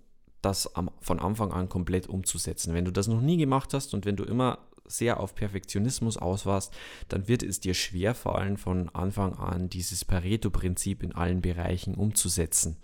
das 0.42 0.72
von 1.02 1.20
Anfang 1.20 1.52
an 1.52 1.68
komplett 1.68 2.08
umzusetzen. 2.08 2.74
Wenn 2.74 2.86
du 2.86 2.92
das 2.92 3.08
noch 3.08 3.22
nie 3.22 3.38
gemacht 3.38 3.74
hast 3.74 3.94
und 3.94 4.06
wenn 4.06 4.16
du 4.16 4.24
immer 4.24 4.69
sehr 4.90 5.20
auf 5.20 5.36
Perfektionismus 5.36 6.18
aus 6.18 6.46
warst, 6.46 6.74
dann 7.08 7.28
wird 7.28 7.44
es 7.44 7.60
dir 7.60 7.74
schwer 7.74 8.14
fallen, 8.16 8.58
von 8.58 8.90
Anfang 8.90 9.34
an 9.36 9.70
dieses 9.70 10.04
Pareto-Prinzip 10.04 11.04
in 11.04 11.14
allen 11.14 11.42
Bereichen 11.42 11.96
umzusetzen. 11.96 12.78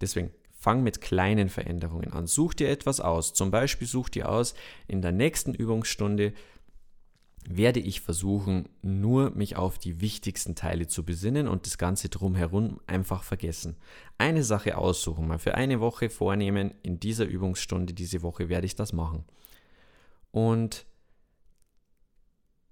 Deswegen 0.00 0.32
Fang 0.62 0.84
mit 0.84 1.00
kleinen 1.00 1.48
Veränderungen 1.48 2.12
an. 2.12 2.28
Such 2.28 2.54
dir 2.54 2.68
etwas 2.68 3.00
aus. 3.00 3.34
Zum 3.34 3.50
Beispiel 3.50 3.88
such 3.88 4.10
dir 4.10 4.28
aus, 4.28 4.54
in 4.86 5.02
der 5.02 5.10
nächsten 5.10 5.54
Übungsstunde 5.54 6.34
werde 7.44 7.80
ich 7.80 8.00
versuchen, 8.00 8.68
nur 8.80 9.30
mich 9.30 9.56
auf 9.56 9.76
die 9.76 10.00
wichtigsten 10.00 10.54
Teile 10.54 10.86
zu 10.86 11.04
besinnen 11.04 11.48
und 11.48 11.66
das 11.66 11.78
Ganze 11.78 12.10
drumherum 12.10 12.78
einfach 12.86 13.24
vergessen. 13.24 13.74
Eine 14.18 14.44
Sache 14.44 14.78
aussuchen, 14.78 15.26
mal 15.26 15.40
für 15.40 15.56
eine 15.56 15.80
Woche 15.80 16.08
vornehmen, 16.08 16.74
in 16.84 17.00
dieser 17.00 17.24
Übungsstunde, 17.24 17.92
diese 17.92 18.22
Woche 18.22 18.48
werde 18.48 18.66
ich 18.66 18.76
das 18.76 18.92
machen. 18.92 19.24
Und 20.32 20.84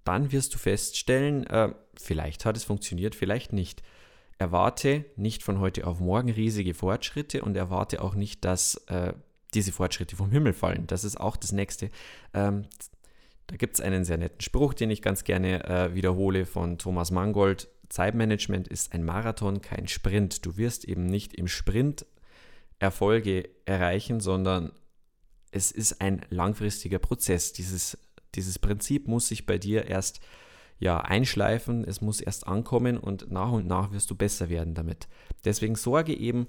dann 0.05 0.33
wirst 0.33 0.55
du 0.55 0.59
feststellen, 0.59 1.47
äh, 1.47 1.73
vielleicht 1.95 2.45
hat 2.45 2.57
es 2.57 2.65
funktioniert, 2.65 3.15
vielleicht 3.15 3.53
nicht 3.53 3.83
erwarte 4.41 5.05
nicht 5.17 5.43
von 5.43 5.61
heute 5.61 5.87
auf 5.87 6.01
morgen 6.01 6.31
riesige 6.31 6.73
Fortschritte 6.73 7.43
und 7.43 7.57
erwarte 7.57 8.03
auch 8.03 8.15
nicht, 8.15 8.45
dass 8.45 8.77
äh, 8.89 9.13
diese 9.53 9.71
Fortschritte 9.71 10.17
vom 10.17 10.31
Himmel 10.31 10.55
fallen. 10.55 10.87
Das 10.87 11.05
ist 11.05 11.21
auch 11.21 11.37
das 11.37 11.53
nächste. 11.53 11.91
Ähm, 12.33 12.67
da 13.49 13.57
gibt 13.57 13.75
es 13.75 13.81
einen 13.81 14.05
sehr 14.05 14.17
netten 14.17 14.41
Spruch, 14.41 14.73
den 14.75 14.91
ich 14.91 15.03
ganz 15.03 15.25
gerne 15.25 15.65
äh, 15.65 15.95
wiederhole 15.95 16.47
von 16.47 16.79
Thomas 16.79 17.11
Mangold. 17.11 17.69
Zeitmanagement 17.91 18.69
ist 18.69 18.95
ein 18.95 19.05
Marathon, 19.05 19.61
kein 19.61 19.89
Sprint. 19.89 20.47
Du 20.47 20.57
wirst 20.57 20.85
eben 20.85 21.05
nicht 21.07 21.35
im 21.35 21.49
Sprint 21.49 22.07
Erfolge 22.79 23.51
erreichen, 23.67 24.21
sondern 24.21 24.73
es 25.51 25.71
ist 25.71 26.01
ein 26.01 26.23
langfristiger 26.31 26.99
Prozess. 26.99 27.53
Dieses, 27.53 27.99
dieses 28.35 28.59
Prinzip 28.59 29.09
muss 29.09 29.29
sich 29.29 29.47
bei 29.47 29.59
dir 29.59 29.87
erst 29.87 30.21
ja, 30.79 30.99
einschleifen, 30.99 31.85
es 31.85 32.01
muss 32.01 32.21
erst 32.21 32.47
ankommen 32.47 32.97
und 32.97 33.31
nach 33.31 33.53
und 33.53 33.67
nach 33.67 33.93
wirst 33.93 34.11
du 34.11 34.15
besser 34.15 34.49
werden 34.49 34.75
damit. 34.75 35.09
Deswegen 35.45 35.75
sorge 35.75 36.15
eben 36.15 36.47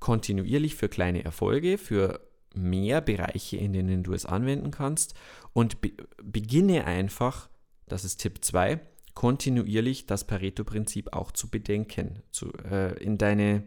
kontinuierlich 0.00 0.74
für 0.74 0.88
kleine 0.88 1.24
Erfolge, 1.24 1.78
für 1.78 2.20
mehr 2.54 3.00
Bereiche, 3.00 3.56
in 3.56 3.72
denen 3.72 4.02
du 4.02 4.12
es 4.12 4.26
anwenden 4.26 4.72
kannst 4.72 5.14
und 5.52 5.80
be 5.80 5.92
beginne 6.22 6.84
einfach, 6.84 7.48
das 7.86 8.04
ist 8.04 8.18
Tipp 8.18 8.44
2, 8.44 8.80
kontinuierlich 9.14 10.06
das 10.06 10.26
Pareto-Prinzip 10.26 11.12
auch 11.12 11.32
zu 11.32 11.48
bedenken, 11.48 12.22
zu, 12.30 12.52
äh, 12.64 13.00
in, 13.02 13.18
deine, 13.18 13.64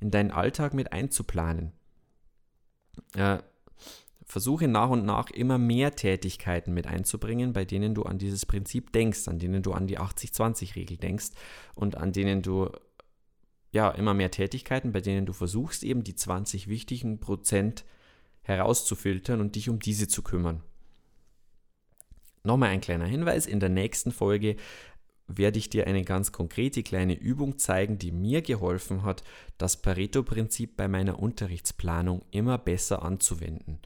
in 0.00 0.10
deinen 0.10 0.30
Alltag 0.30 0.74
mit 0.74 0.92
einzuplanen. 0.92 1.72
Äh, 3.14 3.38
Versuche 4.24 4.68
nach 4.68 4.90
und 4.90 5.04
nach 5.04 5.30
immer 5.30 5.58
mehr 5.58 5.94
Tätigkeiten 5.94 6.72
mit 6.72 6.86
einzubringen, 6.86 7.52
bei 7.52 7.64
denen 7.64 7.94
du 7.94 8.04
an 8.04 8.18
dieses 8.18 8.46
Prinzip 8.46 8.92
denkst, 8.92 9.28
an 9.28 9.38
denen 9.38 9.62
du 9.62 9.72
an 9.72 9.86
die 9.86 9.98
80-20-Regel 9.98 10.96
denkst 10.96 11.30
und 11.74 11.96
an 11.96 12.12
denen 12.12 12.42
du 12.42 12.70
ja 13.70 13.90
immer 13.90 14.14
mehr 14.14 14.30
Tätigkeiten, 14.30 14.92
bei 14.92 15.00
denen 15.00 15.26
du 15.26 15.32
versuchst 15.32 15.82
eben 15.82 16.04
die 16.04 16.14
20 16.14 16.68
wichtigen 16.68 17.20
Prozent 17.20 17.84
herauszufiltern 18.42 19.40
und 19.40 19.56
dich 19.56 19.68
um 19.68 19.78
diese 19.78 20.08
zu 20.08 20.22
kümmern. 20.22 20.62
Nochmal 22.44 22.70
ein 22.70 22.80
kleiner 22.80 23.06
Hinweis, 23.06 23.46
in 23.46 23.58
der 23.58 23.70
nächsten 23.70 24.12
Folge 24.12 24.56
werde 25.26 25.58
ich 25.58 25.70
dir 25.70 25.86
eine 25.86 26.04
ganz 26.04 26.32
konkrete 26.32 26.82
kleine 26.82 27.14
Übung 27.14 27.58
zeigen, 27.58 27.98
die 27.98 28.12
mir 28.12 28.42
geholfen 28.42 29.02
hat, 29.02 29.24
das 29.56 29.80
Pareto-Prinzip 29.80 30.76
bei 30.76 30.86
meiner 30.86 31.18
Unterrichtsplanung 31.18 32.22
immer 32.30 32.58
besser 32.58 33.02
anzuwenden. 33.02 33.80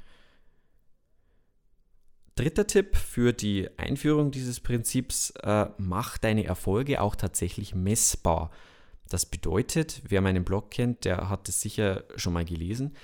Dritter 2.39 2.69
Tipp 2.69 2.97
für 2.97 3.33
die 3.33 3.69
Einführung 3.79 4.31
dieses 4.31 4.61
Prinzips, 4.61 5.31
äh, 5.43 5.67
mach 5.77 6.19
deine 6.19 6.45
Erfolge 6.45 7.01
auch 7.03 7.17
tatsächlich 7.17 7.75
messbar. 7.75 8.53
Das 9.09 9.27
bedeutet, 9.27 10.03
wer 10.07 10.21
meinen 10.21 10.45
Blog 10.45 10.71
kennt, 10.71 11.05
der 11.05 11.29
hat 11.31 11.49
es 11.49 11.61
sicher 11.61 12.05
schon 12.15 12.35
mal 12.35 12.45
gelesen. 12.45 12.95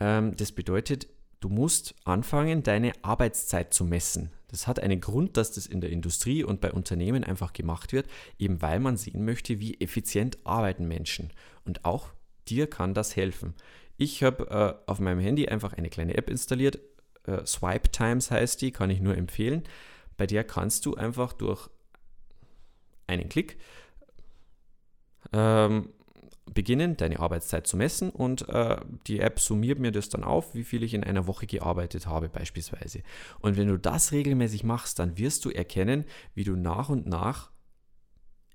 Ähm, 0.00 0.34
das 0.34 0.50
bedeutet, 0.50 1.06
du 1.38 1.50
musst 1.50 1.94
anfangen, 2.02 2.64
deine 2.64 2.94
Arbeitszeit 3.02 3.72
zu 3.72 3.84
messen. 3.84 4.32
Das 4.48 4.66
hat 4.66 4.80
einen 4.80 5.00
Grund, 5.00 5.36
dass 5.36 5.52
das 5.52 5.66
in 5.66 5.80
der 5.80 5.90
Industrie 5.90 6.42
und 6.42 6.60
bei 6.60 6.72
Unternehmen 6.72 7.22
einfach 7.22 7.52
gemacht 7.52 7.92
wird, 7.92 8.08
eben 8.40 8.60
weil 8.60 8.80
man 8.80 8.96
sehen 8.96 9.24
möchte, 9.24 9.60
wie 9.60 9.80
effizient 9.80 10.36
arbeiten 10.42 10.88
Menschen. 10.88 11.32
Und 11.64 11.84
auch 11.84 12.08
dir 12.48 12.68
kann 12.68 12.92
das 12.92 13.14
helfen. 13.14 13.54
Ich 13.98 14.24
habe 14.24 14.50
äh, 14.86 14.90
auf 14.90 14.98
meinem 14.98 15.20
Handy 15.20 15.46
einfach 15.46 15.74
eine 15.74 15.90
kleine 15.90 16.16
App 16.16 16.28
installiert, 16.28 16.80
äh, 17.28 17.46
Swipe 17.46 17.90
Times 17.90 18.30
heißt 18.30 18.60
die, 18.62 18.72
kann 18.72 18.90
ich 18.90 19.00
nur 19.00 19.16
empfehlen. 19.16 19.64
Bei 20.16 20.26
der 20.26 20.44
kannst 20.44 20.86
du 20.86 20.94
einfach 20.94 21.32
durch 21.32 21.68
einen 23.06 23.28
Klick 23.28 23.58
ähm, 25.32 25.90
beginnen, 26.54 26.96
deine 26.96 27.20
Arbeitszeit 27.20 27.66
zu 27.66 27.76
messen 27.76 28.10
und 28.10 28.48
äh, 28.48 28.76
die 29.06 29.20
App 29.20 29.40
summiert 29.40 29.78
mir 29.78 29.92
das 29.92 30.08
dann 30.08 30.24
auf, 30.24 30.54
wie 30.54 30.64
viel 30.64 30.82
ich 30.82 30.94
in 30.94 31.04
einer 31.04 31.26
Woche 31.26 31.46
gearbeitet 31.46 32.06
habe 32.06 32.28
beispielsweise. 32.28 33.02
Und 33.40 33.56
wenn 33.56 33.68
du 33.68 33.78
das 33.78 34.12
regelmäßig 34.12 34.64
machst, 34.64 34.98
dann 34.98 35.18
wirst 35.18 35.44
du 35.44 35.50
erkennen, 35.50 36.04
wie 36.34 36.44
du 36.44 36.56
nach 36.56 36.88
und 36.88 37.06
nach 37.06 37.50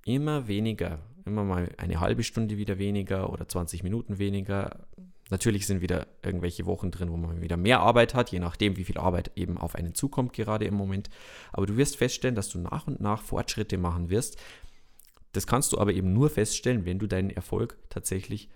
immer 0.05 0.47
weniger, 0.47 0.99
immer 1.25 1.43
mal 1.43 1.69
eine 1.77 1.99
halbe 1.99 2.23
Stunde 2.23 2.57
wieder 2.57 2.77
weniger 2.77 3.31
oder 3.31 3.47
20 3.47 3.83
Minuten 3.83 4.17
weniger, 4.17 4.88
Natürlich 5.34 5.65
sind 5.65 5.82
wieder 5.82 6.06
irgendwelche 6.22 6.67
Wochen 6.67 6.91
drin, 6.91 7.10
wo 7.10 7.17
man 7.17 7.41
wieder 7.41 7.58
mehr 7.58 7.80
Arbeit 7.80 8.13
hat, 8.13 8.32
je 8.32 8.38
nachdem, 8.38 8.78
wie 8.78 8.84
viel 8.84 9.00
Arbeit 9.00 9.32
eben 9.36 9.58
auf 9.58 9.74
einen 9.74 9.96
zukommt, 9.96 10.32
gerade 10.32 10.65
im 10.65 10.76
Moment. 10.76 11.10
Aber 11.52 11.65
du 11.65 11.76
wirst 11.76 11.98
feststellen, 11.98 12.36
dass 12.36 12.50
du 12.50 12.60
nach 12.60 12.86
und 12.86 13.02
nach 13.02 13.24
Fortschritte 13.24 13.80
machen 13.80 14.12
wirst. 14.12 14.38
Das 15.32 15.48
kannst 15.48 15.74
du 15.74 15.80
aber 15.80 15.91
eben 15.91 16.13
nur 16.13 16.30
feststellen, 16.30 16.86
wenn 16.86 17.00
du 17.00 17.08
deinen 17.08 17.32
Erfolg 17.32 17.80
tatsächlich 17.89 18.48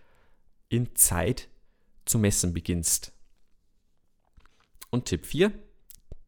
in 0.70 0.96
Zeit 0.96 1.50
zu 2.06 2.20
messen 2.20 2.54
beginnst. 2.54 3.12
Und 4.92 5.06
Tipp 5.06 5.26
4, 5.26 5.52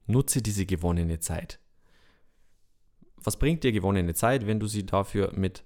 nutze 0.07 0.41
diese 0.41 0.65
gewonnene 0.65 1.19
Zeit. 1.19 1.59
Was 3.17 3.37
bringt 3.37 3.63
dir 3.63 3.71
gewonnene 3.71 4.15
Zeit, 4.15 4.47
wenn 4.47 4.59
du 4.59 4.65
sie 4.65 4.87
dafür 4.87 5.31
mit 5.31 5.63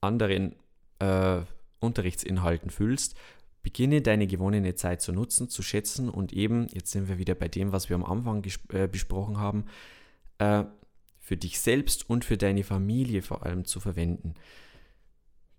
anderen 0.00 0.56
äh, 0.98 1.42
Unterrichtsinhalten 1.78 2.70
füllst? 2.70 3.14
Beginne 3.64 4.02
deine 4.02 4.26
gewonnene 4.26 4.74
Zeit 4.74 5.00
zu 5.00 5.10
nutzen, 5.10 5.48
zu 5.48 5.62
schätzen 5.62 6.10
und 6.10 6.34
eben, 6.34 6.68
jetzt 6.72 6.90
sind 6.92 7.08
wir 7.08 7.18
wieder 7.18 7.34
bei 7.34 7.48
dem, 7.48 7.72
was 7.72 7.88
wir 7.88 7.96
am 7.96 8.04
Anfang 8.04 8.44
äh, 8.68 8.86
besprochen 8.86 9.38
haben, 9.38 9.64
äh, 10.38 10.64
für 11.18 11.38
dich 11.38 11.58
selbst 11.58 12.08
und 12.08 12.26
für 12.26 12.36
deine 12.36 12.62
Familie 12.62 13.22
vor 13.22 13.44
allem 13.44 13.64
zu 13.64 13.80
verwenden. 13.80 14.34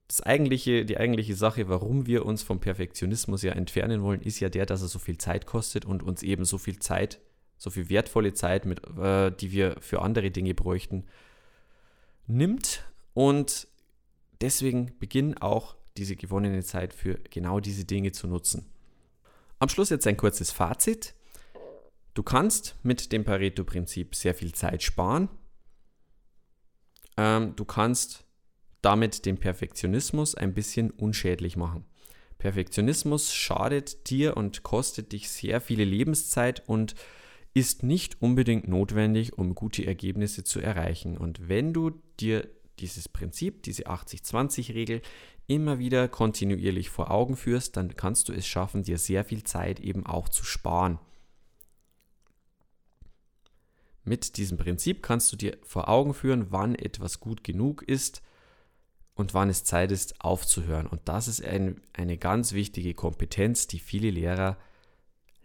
Das 0.07 0.21
eigentliche, 0.21 0.85
die 0.85 0.97
eigentliche 0.97 1.33
Sache, 1.33 1.67
warum 1.67 2.05
wir 2.05 2.27
uns 2.27 2.43
vom 2.43 2.59
Perfektionismus 2.59 3.41
ja 3.41 3.53
entfernen 3.53 4.03
wollen, 4.03 4.21
ist 4.21 4.39
ja 4.39 4.49
der, 4.49 4.67
dass 4.67 4.83
er 4.83 4.87
so 4.87 4.99
viel 4.99 5.17
Zeit 5.17 5.47
kostet 5.47 5.83
und 5.83 6.03
uns 6.03 6.21
eben 6.21 6.45
so 6.45 6.59
viel 6.59 6.77
Zeit, 6.77 7.19
so 7.57 7.71
viel 7.71 7.89
wertvolle 7.89 8.35
Zeit, 8.35 8.67
mit, 8.67 8.85
äh, 8.99 9.31
die 9.31 9.51
wir 9.51 9.77
für 9.81 10.03
andere 10.03 10.29
Dinge 10.29 10.53
bräuchten, 10.53 11.05
nimmt. 12.27 12.83
Und 13.15 13.67
deswegen 14.41 14.91
beginn 14.99 15.39
auch 15.39 15.75
diese 15.97 16.15
gewonnene 16.15 16.63
Zeit 16.63 16.93
für 16.93 17.19
genau 17.29 17.59
diese 17.59 17.85
Dinge 17.85 18.11
zu 18.11 18.27
nutzen. 18.27 18.65
Am 19.59 19.69
Schluss 19.69 19.89
jetzt 19.89 20.07
ein 20.07 20.17
kurzes 20.17 20.51
Fazit. 20.51 21.15
Du 22.13 22.23
kannst 22.23 22.75
mit 22.83 23.11
dem 23.11 23.23
Pareto-Prinzip 23.23 24.15
sehr 24.15 24.33
viel 24.33 24.53
Zeit 24.53 24.83
sparen. 24.83 25.29
Ähm, 27.17 27.55
du 27.55 27.65
kannst 27.65 28.25
damit 28.81 29.25
den 29.25 29.37
Perfektionismus 29.37 30.35
ein 30.35 30.53
bisschen 30.53 30.91
unschädlich 30.91 31.57
machen. 31.57 31.85
Perfektionismus 32.37 33.33
schadet 33.33 34.09
dir 34.09 34.37
und 34.37 34.63
kostet 34.63 35.11
dich 35.13 35.29
sehr 35.29 35.61
viele 35.61 35.85
Lebenszeit 35.85 36.67
und 36.67 36.95
ist 37.53 37.83
nicht 37.83 38.21
unbedingt 38.21 38.67
notwendig, 38.67 39.37
um 39.37 39.55
gute 39.55 39.85
Ergebnisse 39.85 40.43
zu 40.43 40.59
erreichen. 40.59 41.17
Und 41.17 41.47
wenn 41.47 41.73
du 41.73 41.91
dir 42.19 42.47
dieses 42.79 43.09
Prinzip, 43.09 43.63
diese 43.63 43.87
80-20-Regel 43.87 45.01
immer 45.47 45.79
wieder 45.79 46.07
kontinuierlich 46.07 46.89
vor 46.89 47.11
Augen 47.11 47.35
führst, 47.35 47.77
dann 47.77 47.95
kannst 47.95 48.29
du 48.29 48.33
es 48.33 48.47
schaffen, 48.47 48.83
dir 48.83 48.97
sehr 48.97 49.23
viel 49.23 49.43
Zeit 49.43 49.79
eben 49.79 50.05
auch 50.05 50.29
zu 50.29 50.43
sparen. 50.43 50.99
Mit 54.03 54.37
diesem 54.37 54.57
Prinzip 54.57 55.01
kannst 55.01 55.31
du 55.31 55.35
dir 55.35 55.57
vor 55.63 55.89
Augen 55.89 56.13
führen, 56.13 56.51
wann 56.51 56.75
etwas 56.75 57.19
gut 57.19 57.43
genug 57.43 57.81
ist 57.81 58.21
und 59.15 59.33
wann 59.33 59.49
es 59.49 59.63
Zeit 59.63 59.91
ist, 59.91 60.21
aufzuhören. 60.21 60.85
Und 60.85 61.01
das 61.05 61.27
ist 61.27 61.43
ein, 61.43 61.81
eine 61.93 62.17
ganz 62.17 62.53
wichtige 62.53 62.93
Kompetenz, 62.93 63.65
die 63.67 63.79
viele 63.79 64.11
Lehrer 64.11 64.57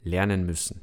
lernen 0.03 0.45
müssen. 0.45 0.83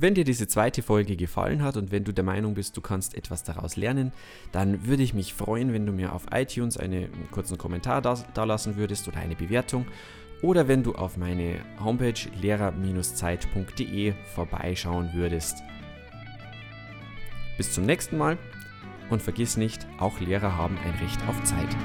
Wenn 0.00 0.14
dir 0.14 0.22
diese 0.22 0.46
zweite 0.46 0.80
Folge 0.82 1.16
gefallen 1.16 1.60
hat 1.64 1.76
und 1.76 1.90
wenn 1.90 2.04
du 2.04 2.12
der 2.12 2.22
Meinung 2.22 2.54
bist, 2.54 2.76
du 2.76 2.80
kannst 2.80 3.16
etwas 3.16 3.42
daraus 3.42 3.74
lernen, 3.74 4.12
dann 4.52 4.86
würde 4.86 5.02
ich 5.02 5.12
mich 5.12 5.34
freuen, 5.34 5.72
wenn 5.72 5.86
du 5.86 5.92
mir 5.92 6.12
auf 6.12 6.26
iTunes 6.32 6.76
einen 6.76 7.08
kurzen 7.32 7.58
Kommentar 7.58 8.00
da, 8.00 8.44
lassen 8.44 8.76
würdest 8.76 9.08
oder 9.08 9.18
eine 9.18 9.34
Bewertung 9.34 9.86
oder 10.40 10.68
wenn 10.68 10.84
du 10.84 10.94
auf 10.94 11.16
meine 11.16 11.56
Homepage 11.82 12.30
lehrer-zeit.de 12.40 14.12
vorbeischauen 14.36 15.10
würdest. 15.14 15.64
Bis 17.56 17.72
zum 17.72 17.84
nächsten 17.84 18.18
Mal 18.18 18.38
und 19.10 19.20
vergiss 19.20 19.56
nicht, 19.56 19.84
auch 19.98 20.20
Lehrer 20.20 20.56
haben 20.56 20.78
ein 20.84 20.94
Recht 21.02 21.20
auf 21.26 21.42
Zeit. 21.42 21.76